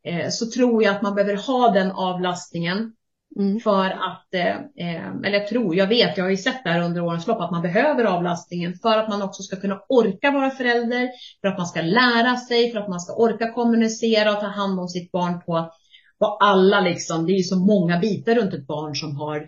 Eh, 0.08 0.30
så 0.30 0.52
tror 0.52 0.84
jag 0.84 0.96
att 0.96 1.02
man 1.02 1.16
behöver 1.16 1.48
ha 1.48 1.72
den 1.72 1.92
avlastningen. 1.92 2.94
Mm. 3.36 3.60
För 3.60 3.86
att, 3.86 4.34
eh, 4.34 4.56
eh, 4.56 5.08
eller 5.26 5.40
jag 5.40 5.48
tror, 5.48 5.76
jag 5.76 5.88
vet, 5.88 6.18
jag 6.18 6.26
har 6.26 6.30
ju 6.32 6.38
sett 6.38 6.64
det 6.64 6.70
här 6.70 6.82
under 6.82 7.02
årens 7.02 7.28
lopp 7.28 7.42
att 7.42 7.52
man 7.52 7.62
behöver 7.62 8.04
avlastningen 8.04 8.74
för 8.82 8.98
att 8.98 9.10
man 9.10 9.22
också 9.22 9.44
ska 9.44 9.56
kunna 9.56 9.82
orka 9.90 10.32
vara 10.32 10.50
förälder, 10.50 11.10
för 11.42 11.48
att 11.48 11.58
man 11.58 11.68
ska 11.68 11.82
lära 11.82 12.38
sig, 12.38 12.72
för 12.72 12.80
att 12.80 12.90
man 12.90 13.00
ska 13.00 13.14
orka 13.14 13.52
kommunicera 13.52 14.32
och 14.32 14.40
ta 14.40 14.48
hand 14.48 14.80
om 14.80 14.88
sitt 14.88 15.12
barn 15.12 15.42
på 15.42 15.72
på 16.20 16.26
alla 16.26 16.82
liksom, 16.82 17.26
det 17.26 17.32
är 17.32 17.38
ju 17.38 17.44
så 17.44 17.56
många 17.56 18.00
bitar 18.00 18.36
runt 18.36 18.54
ett 18.54 18.68
barn 18.68 18.96
som 18.96 19.16
har, 19.16 19.48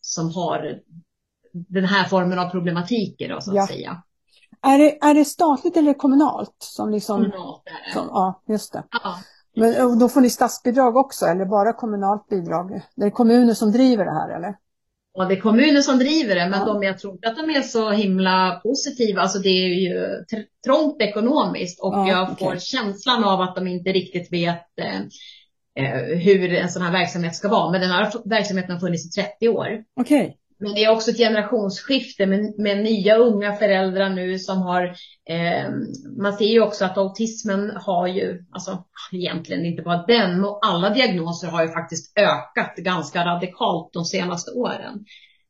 som 0.00 0.34
har 0.34 0.80
den 1.52 1.84
här 1.84 2.04
formen 2.04 2.38
av 2.38 2.50
problematiker 2.50 3.28
då, 3.28 3.40
så 3.40 3.50
att 3.50 3.56
ja. 3.56 3.66
säga. 3.66 4.02
Är 4.62 4.78
det, 4.78 5.04
är 5.04 5.14
det 5.14 5.24
statligt 5.24 5.76
eller 5.76 5.94
kommunalt? 5.94 6.56
Som 6.58 6.90
liksom, 6.90 7.16
kommunalt 7.16 7.62
är 7.66 7.88
det. 7.88 7.92
Som, 7.92 8.06
ja, 8.08 8.42
just 8.48 8.72
det. 8.72 8.84
Ja. 8.90 9.18
Men 9.56 9.98
då 9.98 10.08
får 10.08 10.20
ni 10.20 10.30
statsbidrag 10.30 10.96
också 10.96 11.26
eller 11.26 11.44
bara 11.44 11.72
kommunalt 11.72 12.28
bidrag? 12.28 12.80
Det 12.96 13.04
är 13.04 13.10
kommuner 13.10 13.54
som 13.54 13.72
driver 13.72 14.04
det 14.04 14.10
här 14.10 14.36
eller? 14.36 14.54
Ja, 15.14 15.24
det 15.24 15.34
är 15.34 15.40
kommunen 15.40 15.82
som 15.82 15.98
driver 15.98 16.34
det, 16.34 16.48
men 16.48 16.60
ja. 16.60 16.64
de, 16.64 16.82
jag 16.82 16.98
tror 16.98 17.12
inte 17.12 17.28
att 17.28 17.36
de 17.36 17.50
är 17.50 17.62
så 17.62 17.90
himla 17.90 18.60
positiva. 18.62 19.22
Alltså 19.22 19.38
det 19.38 19.48
är 19.48 19.68
ju 19.68 20.24
trångt 20.64 21.02
ekonomiskt 21.02 21.80
och 21.80 21.94
ja, 21.94 22.08
jag 22.08 22.38
får 22.38 22.46
okay. 22.46 22.60
känslan 22.60 23.24
av 23.24 23.40
att 23.40 23.56
de 23.56 23.66
inte 23.66 23.92
riktigt 23.92 24.32
vet 24.32 24.66
eh, 24.80 25.00
eh, 25.84 26.18
hur 26.18 26.54
en 26.54 26.68
sån 26.68 26.82
här 26.82 26.92
verksamhet 26.92 27.36
ska 27.36 27.48
vara. 27.48 27.70
Men 27.70 27.80
den 27.80 27.90
här 27.90 28.12
verksamheten 28.24 28.72
har 28.72 28.80
funnits 28.80 29.18
i 29.18 29.22
30 29.22 29.48
år. 29.48 29.84
Okay. 30.00 30.32
Men 30.60 30.74
det 30.74 30.84
är 30.84 30.90
också 30.90 31.10
ett 31.10 31.16
generationsskifte 31.16 32.26
med, 32.26 32.54
med 32.58 32.82
nya 32.82 33.16
unga 33.16 33.52
föräldrar 33.52 34.10
nu 34.10 34.38
som 34.38 34.58
har, 34.62 34.84
eh, 35.28 35.70
man 36.18 36.32
ser 36.32 36.44
ju 36.44 36.60
också 36.60 36.84
att 36.84 36.98
autismen 36.98 37.72
har 37.76 38.06
ju, 38.06 38.44
alltså 38.50 38.84
egentligen 39.12 39.64
inte 39.64 39.82
bara 39.82 40.04
den, 40.06 40.40
men 40.40 40.50
alla 40.62 40.90
diagnoser 40.90 41.48
har 41.48 41.62
ju 41.62 41.68
faktiskt 41.68 42.18
ökat 42.18 42.76
ganska 42.76 43.24
radikalt 43.24 43.92
de 43.92 44.04
senaste 44.04 44.50
åren. 44.50 45.04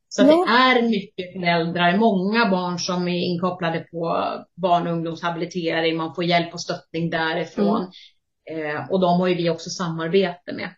Så 0.09 0.23
det 0.23 0.51
är 0.51 0.81
mycket 0.81 1.33
föräldrar, 1.33 1.97
många 1.97 2.49
barn 2.49 2.79
som 2.79 3.07
är 3.07 3.19
inkopplade 3.19 3.79
på 3.79 4.25
barn 4.55 4.87
och 4.87 4.93
ungdomshabilitering, 4.93 5.97
man 5.97 6.15
får 6.15 6.23
hjälp 6.23 6.53
och 6.53 6.61
stöttning 6.61 7.09
därifrån. 7.09 7.87
Mm. 8.51 8.75
Eh, 8.75 8.91
och 8.91 8.99
de 8.99 9.19
har 9.19 9.27
ju 9.27 9.35
vi 9.35 9.49
också 9.49 9.69
samarbete 9.69 10.53
med. 10.53 10.69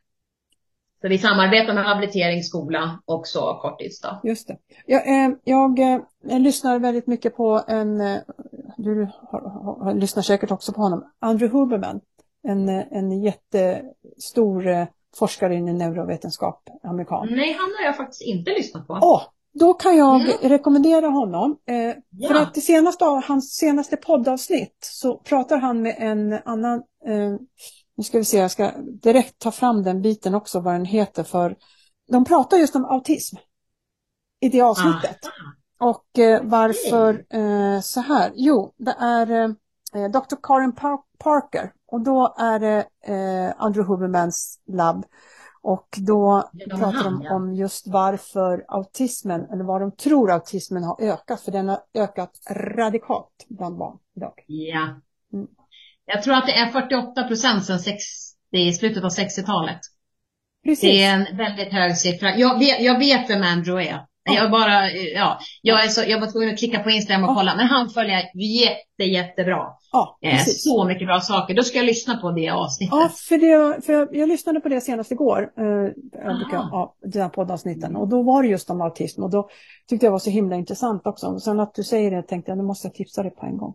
Så 1.04 1.10
vi 1.10 1.18
samarbetar 1.18 1.74
med 1.74 1.84
habilitering, 1.84 2.44
skola 2.44 3.00
och 3.06 3.28
så 3.28 3.60
korttids. 3.62 4.02
Just 4.24 4.48
det. 4.48 4.58
Jag, 4.86 5.08
eh, 5.08 5.32
jag, 5.44 5.80
jag, 5.80 6.02
eh, 6.32 6.40
lyssnar 6.40 6.80
väldigt 6.80 7.08
mycket 7.08 7.36
på 7.36 7.64
en, 7.68 8.02
eh, 8.02 8.18
du 8.78 9.08
har, 9.32 9.42
har, 9.84 9.94
lyssnar 9.94 10.24
säkert 10.24 10.52
också 10.52 10.74
på 10.74 10.82
honom, 10.82 11.12
Andrew 11.20 11.60
Huberman. 11.60 12.02
En, 12.48 12.70
eh, 12.70 12.84
en 12.92 13.24
jättestor 13.24 14.88
forskare 15.18 15.56
i 15.56 15.62
neurovetenskap, 15.62 16.70
amerikan. 16.84 17.28
Nej, 17.32 17.58
han 17.60 17.72
har 17.80 17.86
jag 17.86 17.98
faktiskt 17.98 18.22
inte 18.22 18.52
lyssnat 18.52 18.88
på. 18.88 19.00
Åh, 19.02 19.22
då 19.54 19.74
kan 19.74 19.98
jag 19.98 20.22
mm. 20.22 20.38
rekommendera 20.42 21.08
honom. 21.08 21.58
Eh, 21.68 21.76
ja. 22.10 22.28
För 22.28 22.36
att 22.36 22.54
det 22.54 22.62
senaste, 22.62 23.06
hans 23.06 23.56
senaste 23.56 23.98
poddavsnitt 23.98 24.78
så 24.80 25.18
pratar 25.18 25.58
han 25.58 25.82
med 25.82 25.96
en 26.00 26.40
annan, 26.46 26.84
eh, 27.06 27.36
nu 27.96 28.04
ska 28.04 28.18
vi 28.18 28.26
se, 28.26 28.38
jag 28.38 28.52
ska 28.52 28.72
direkt 29.02 29.40
ta 29.40 29.52
fram 29.52 29.84
den 29.84 30.02
biten 30.02 30.36
också, 30.36 30.60
vad 30.60 30.74
den 30.74 30.86
heter 30.86 31.24
för, 31.24 31.56
de 32.12 32.26
pratar 32.26 32.58
just 32.58 32.76
om 32.76 32.86
autism 32.86 33.38
i 34.40 34.50
det 34.50 34.62
avsnittet. 34.62 35.20
Ah. 35.26 35.90
Och 35.90 36.20
eh, 36.20 36.42
varför 36.44 37.26
eh, 37.30 37.80
så 37.82 38.00
här, 38.02 38.32
jo, 38.36 38.74
det 38.78 38.96
är 39.00 39.32
eh, 39.94 40.12
Dr. 40.12 40.36
Karin 40.44 40.76
Parker 41.18 41.72
och 41.88 42.02
då 42.02 42.36
är 42.38 42.60
det 42.60 42.86
eh, 43.04 43.54
Andrew 43.58 43.94
Hubermans 43.94 44.60
labb 44.68 45.06
och 45.64 45.88
då 45.98 46.50
de 46.54 46.80
pratar 46.80 47.04
de 47.04 47.28
om 47.28 47.54
just 47.54 47.88
varför 47.88 48.66
autismen, 48.68 49.46
eller 49.52 49.64
vad 49.64 49.82
de 49.82 49.92
tror 49.92 50.32
autismen 50.32 50.84
har 50.84 51.02
ökat, 51.02 51.42
för 51.42 51.52
den 51.52 51.70
har 51.70 51.80
ökat 51.94 52.32
radikalt 52.50 53.46
bland 53.48 53.78
barn 53.78 53.98
idag. 54.16 54.34
Ja. 54.48 54.88
Mm. 55.34 55.48
Jag 56.06 56.24
tror 56.24 56.36
att 56.36 56.46
det 56.46 56.54
är 56.54 56.72
48 56.72 57.24
procent 57.24 57.66
sedan 57.66 57.80
60, 57.80 58.04
i 58.52 58.74
slutet 58.74 59.04
av 59.04 59.10
60-talet. 59.10 59.80
Precis. 60.64 60.82
Det 60.82 61.04
är 61.04 61.14
en 61.14 61.38
väldigt 61.38 61.74
hög 61.74 61.98
siffra. 61.98 62.38
Jag 62.38 62.60
vet, 62.60 62.82
jag 62.82 63.00
vet 63.00 63.30
vem 63.30 63.44
Andrew 63.44 63.90
är. 63.90 64.06
Jag 64.26 64.52
bara, 64.52 64.92
ja, 64.92 65.40
jag, 65.62 65.84
är 65.84 65.88
så, 65.88 66.02
jag 66.08 66.20
var 66.20 66.32
tvungen 66.32 66.54
att 66.54 66.60
klicka 66.60 66.80
på 66.80 66.90
Instagram 66.90 67.24
och 67.24 67.30
ja. 67.30 67.36
kolla, 67.36 67.56
men 67.56 67.68
han 67.68 67.90
följer 67.90 68.22
jätte, 68.36 69.04
jättebra. 69.04 69.68
Ja, 69.92 70.18
eh, 70.22 70.40
så 70.46 70.86
mycket 70.86 71.08
bra 71.08 71.20
saker. 71.20 71.54
Då 71.54 71.64
ska 71.64 71.78
jag 71.78 71.86
lyssna 71.86 72.18
på 72.18 72.32
det 72.32 72.50
avsnittet. 72.50 72.94
Ja, 72.96 73.10
för, 73.30 73.38
det, 73.38 73.82
för 73.86 73.94
jag, 73.94 74.16
jag 74.16 74.30
lyssnade 74.30 74.60
på 74.60 74.70
det 74.70 74.82
senast 74.82 75.12
igår, 75.12 75.52
eh, 75.58 76.36
brukar, 76.38 76.58
ja, 76.72 76.96
dina 77.06 77.30
poddavsnitten, 77.30 77.96
och 77.96 78.08
då 78.08 78.24
var 78.24 78.44
det 78.44 78.50
just 78.50 78.70
om 78.70 78.82
autism 78.82 79.24
och 79.24 79.30
då 79.30 79.50
tyckte 79.90 80.06
jag 80.06 80.12
var 80.12 80.20
så 80.20 80.30
himla 80.30 80.56
intressant 80.56 81.08
också. 81.08 81.28
Och 81.28 81.42
sen 81.42 81.60
att 81.60 81.76
du 81.76 81.84
säger 81.84 82.12
det 82.12 82.24
tänkte 82.24 82.52
jag, 82.52 82.58
nu 82.58 82.64
måste 82.64 82.88
jag 82.88 82.96
tipsa 82.96 83.24
dig 83.24 83.32
på 83.32 83.46
en 83.46 83.58
gång. 83.58 83.74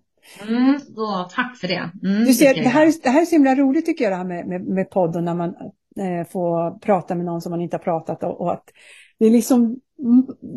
Mm, 0.48 0.80
då, 0.88 1.28
tack 1.30 1.56
för 1.56 1.68
det. 1.68 1.90
Mm, 2.02 2.24
du 2.24 2.34
ser, 2.34 2.54
det, 2.54 2.68
här, 2.68 2.92
det 3.02 3.10
här 3.10 3.20
är 3.20 3.24
så 3.24 3.34
himla 3.34 3.54
roligt 3.54 3.86
tycker 3.86 4.04
jag 4.04 4.12
det 4.12 4.16
här 4.16 4.24
med, 4.24 4.46
med, 4.46 4.64
med 4.64 4.90
podden 4.90 5.24
när 5.24 5.34
man 5.34 5.48
eh, 6.00 6.28
får 6.30 6.78
prata 6.78 7.14
med 7.14 7.26
någon 7.26 7.40
som 7.40 7.50
man 7.50 7.60
inte 7.60 7.76
har 7.76 7.82
pratat 7.82 8.22
och, 8.22 8.40
och 8.40 8.52
att 8.52 8.64
det 9.18 9.26
är 9.26 9.30
liksom 9.30 9.80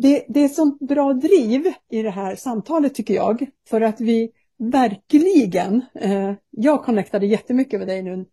det, 0.02 0.24
det 0.28 0.40
är 0.40 0.48
sånt 0.48 0.80
bra 0.80 1.12
driv 1.12 1.72
i 1.90 2.02
det 2.02 2.10
här 2.10 2.36
samtalet 2.36 2.94
tycker 2.94 3.14
jag. 3.14 3.46
För 3.68 3.80
att 3.80 4.00
vi 4.00 4.30
verkligen, 4.58 5.82
eh, 5.94 6.32
jag 6.50 6.84
connectade 6.84 7.26
jättemycket 7.26 7.78
med 7.78 7.88
dig 7.88 8.02
nu 8.02 8.26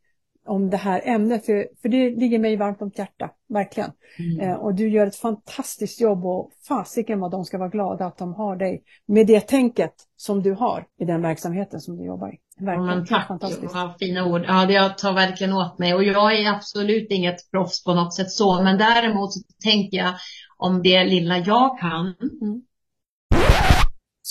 om 0.48 0.70
det 0.70 0.78
här 0.78 1.02
ämnet, 1.06 1.46
för, 1.46 1.90
det 1.90 2.10
ligger 2.10 2.40
mig 2.40 2.56
varmt 2.56 2.82
om 2.82 2.92
hjärta, 2.96 3.32
verkligen. 3.50 3.92
Mm. 4.20 4.50
Eh, 4.50 4.56
och 4.56 4.76
du 4.76 4.90
gör 4.90 5.08
ett 5.08 5.16
fantastiskt 5.16 6.02
jobb 6.02 6.26
och 6.26 6.52
fasiken 6.68 7.20
vad 7.20 7.32
de 7.32 7.46
ska 7.46 7.58
vara 7.58 7.70
glada 7.70 8.06
att 8.06 8.18
de 8.18 8.34
har 8.34 8.56
dig 8.56 8.84
med 9.06 9.28
det 9.28 9.48
tänket 9.48 9.94
som 10.18 10.44
du 10.44 10.54
har 10.54 10.86
i 11.00 11.06
den 11.06 11.22
verksamheten 11.22 11.80
som 11.82 11.98
du 11.98 12.06
jobbar 12.06 12.34
i. 12.34 12.38
Verkligen, 12.66 13.00
ja, 13.00 13.06
tack, 13.10 13.28
fantastiskt. 13.28 13.74
Ja, 13.74 13.96
fina 14.00 14.26
ord. 14.26 14.42
Ja, 14.48 14.66
det 14.66 14.74
jag 14.74 14.98
tar 14.98 15.14
verkligen 15.14 15.54
åt 15.54 15.80
mig 15.80 15.94
och 15.94 16.04
jag 16.04 16.40
är 16.40 16.54
absolut 16.54 17.08
inget 17.10 17.52
proffs 17.52 17.84
på 17.84 17.94
något 17.94 18.14
sätt 18.14 18.32
så, 18.32 18.62
men 18.64 18.78
däremot 18.78 19.34
så 19.34 19.40
tänker 19.64 19.98
jag 19.98 20.14
om 20.58 20.82
det 20.84 21.04
lilla 21.04 21.38
jag 21.38 21.80
kan. 21.80 22.06
Mm. 22.42 22.62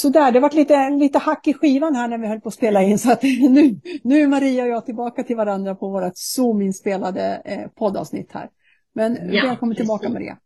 Sådär, 0.01 0.33
det 0.33 0.41
var 0.41 0.51
lite, 0.51 0.91
lite 0.91 1.19
hack 1.19 1.49
i 1.49 1.55
skivan 1.55 1.95
här 1.95 2.09
när 2.09 2.19
vi 2.19 2.27
höll 2.27 2.41
på 2.41 2.49
att 2.49 2.55
spela 2.55 2.83
in 2.83 2.99
så 2.99 3.13
att 3.13 3.23
nu, 3.51 3.81
nu 4.05 4.21
är 4.23 4.29
Maria 4.29 4.63
och 4.63 4.69
jag 4.69 4.87
tillbaka 4.87 5.23
till 5.23 5.37
varandra 5.37 5.75
på 5.75 5.89
vårt 5.89 6.17
Zoom-inspelade 6.17 7.43
eh, 7.45 7.69
poddavsnitt 7.69 8.33
här. 8.33 8.49
Men 8.95 9.33
ja, 9.33 9.47
välkommen 9.47 9.77
tillbaka 9.77 10.09
Maria. 10.09 10.39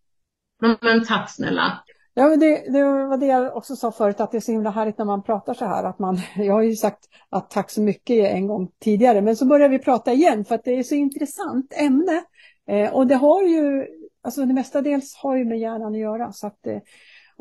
Men 0.81 1.05
tack 1.05 1.31
snälla. 1.31 1.85
Ja, 2.15 2.29
men 2.29 2.41
det, 2.41 2.73
det, 2.73 2.83
var 2.83 3.17
det 3.17 3.27
jag 3.27 3.57
också 3.57 3.77
sa 3.77 3.93
förut, 3.93 4.21
att 4.21 4.31
det 4.31 4.39
är 4.39 4.41
så 4.41 4.53
himla 4.53 4.71
härligt 4.71 4.99
när 4.99 5.05
man 5.05 5.23
pratar 5.23 5.55
så 5.55 5.65
här. 5.65 5.85
Att 5.85 5.99
man, 5.99 6.21
jag 6.37 6.55
har 6.55 6.63
ju 6.63 6.77
sagt 6.77 7.05
att 7.29 7.51
tack 7.51 7.71
så 7.71 7.81
mycket 7.81 8.35
en 8.35 8.47
gång 8.47 8.69
tidigare, 8.81 9.21
men 9.21 9.37
så 9.37 9.47
börjar 9.47 9.69
vi 9.69 9.79
prata 9.79 10.13
igen 10.13 10.45
för 10.45 10.55
att 10.55 10.65
det 10.65 10.79
är 10.79 10.83
så 10.83 10.95
intressant 10.95 11.73
ämne. 11.77 12.23
Eh, 12.69 12.95
och 12.95 13.07
det 13.07 13.15
har 13.15 13.43
ju, 13.43 13.87
alltså 14.23 14.45
det 14.45 14.55
mestadels 14.55 15.17
har 15.17 15.37
ju 15.37 15.45
med 15.45 15.59
hjärnan 15.59 15.93
att 15.93 16.01
göra. 16.01 16.33
Så 16.33 16.47
att, 16.47 16.67
eh, 16.67 16.79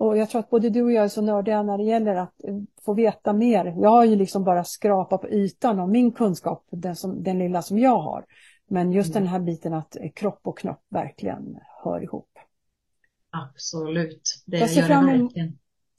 och 0.02 0.18
jag 0.18 0.30
tror 0.30 0.40
att 0.40 0.50
både 0.50 0.70
du 0.70 0.84
och 0.84 0.92
jag 0.92 1.04
är 1.04 1.08
så 1.08 1.22
nördiga 1.22 1.64
när 1.64 1.78
det 1.78 1.84
gäller 1.84 2.16
att 2.16 2.44
eh, 2.44 2.56
få 2.86 2.94
veta 2.94 3.34
mer. 3.34 3.66
Jag 3.66 3.90
har 3.90 4.06
ju 4.06 4.16
liksom 4.16 4.44
bara 4.44 4.64
skrapat 4.64 5.22
på 5.22 5.30
ytan 5.30 5.80
av 5.80 5.90
min 5.90 6.12
kunskap, 6.12 6.66
den, 6.72 6.96
som, 6.96 7.24
den 7.24 7.40
lilla 7.40 7.62
som 7.62 7.80
jag 7.80 7.98
har. 7.98 8.26
Men 8.68 8.92
just 8.92 9.10
mm. 9.10 9.24
den 9.24 9.32
här 9.32 9.40
biten 9.40 9.74
att 9.74 9.98
kropp 10.16 10.40
och 10.44 10.58
knopp 10.58 10.86
verkligen 10.90 11.58
hör 11.84 12.04
ihop. 12.04 12.30
Absolut, 13.30 14.44
det 14.46 14.58
jag 14.58 14.70
ser, 14.70 14.82
fram 14.82 15.10
emot, 15.10 15.34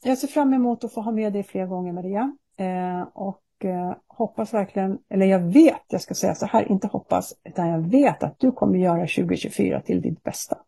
jag 0.04 0.18
ser 0.18 0.28
fram 0.28 0.52
emot 0.54 0.84
att 0.84 0.92
få 0.92 1.00
ha 1.00 1.12
med 1.12 1.32
dig 1.32 1.42
fler 1.42 1.66
gånger 1.66 1.92
Maria. 1.92 2.36
Eh, 2.56 3.02
och 3.14 3.64
eh, 3.64 3.96
hoppas 4.06 4.54
verkligen, 4.54 4.98
eller 5.08 5.26
jag 5.26 5.52
vet, 5.52 5.82
jag 5.88 6.00
ska 6.00 6.14
säga 6.14 6.34
så 6.34 6.46
här, 6.46 6.72
inte 6.72 6.86
hoppas, 6.86 7.34
utan 7.44 7.68
jag 7.68 7.80
vet 7.80 8.22
att 8.22 8.38
du 8.38 8.52
kommer 8.52 8.78
göra 8.78 9.00
2024 9.00 9.80
till 9.80 10.00
ditt 10.00 10.22
bästa. 10.22 10.58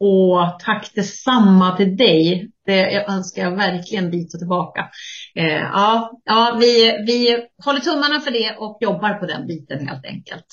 Och 0.00 0.60
tack 0.60 0.90
detsamma 0.94 1.76
till 1.76 1.96
dig. 1.96 2.50
Det 2.66 2.92
jag 2.92 3.10
önskar 3.10 3.42
jag 3.42 3.56
verkligen 3.56 4.10
och 4.34 4.40
tillbaka. 4.40 4.88
Eh, 5.34 5.62
ja, 5.62 6.20
ja 6.24 6.56
vi, 6.60 7.04
vi 7.06 7.46
håller 7.64 7.80
tummarna 7.80 8.20
för 8.20 8.30
det 8.30 8.56
och 8.58 8.78
jobbar 8.80 9.14
på 9.14 9.26
den 9.26 9.46
biten 9.46 9.88
helt 9.88 10.04
enkelt. 10.04 10.46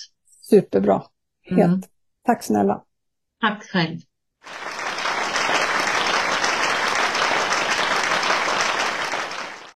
Superbra. 0.49 1.03
Helt. 1.49 1.61
Mm. 1.61 1.81
Tack 2.25 2.43
snälla. 2.43 2.83
Tack 3.41 3.63
själv. 3.63 3.99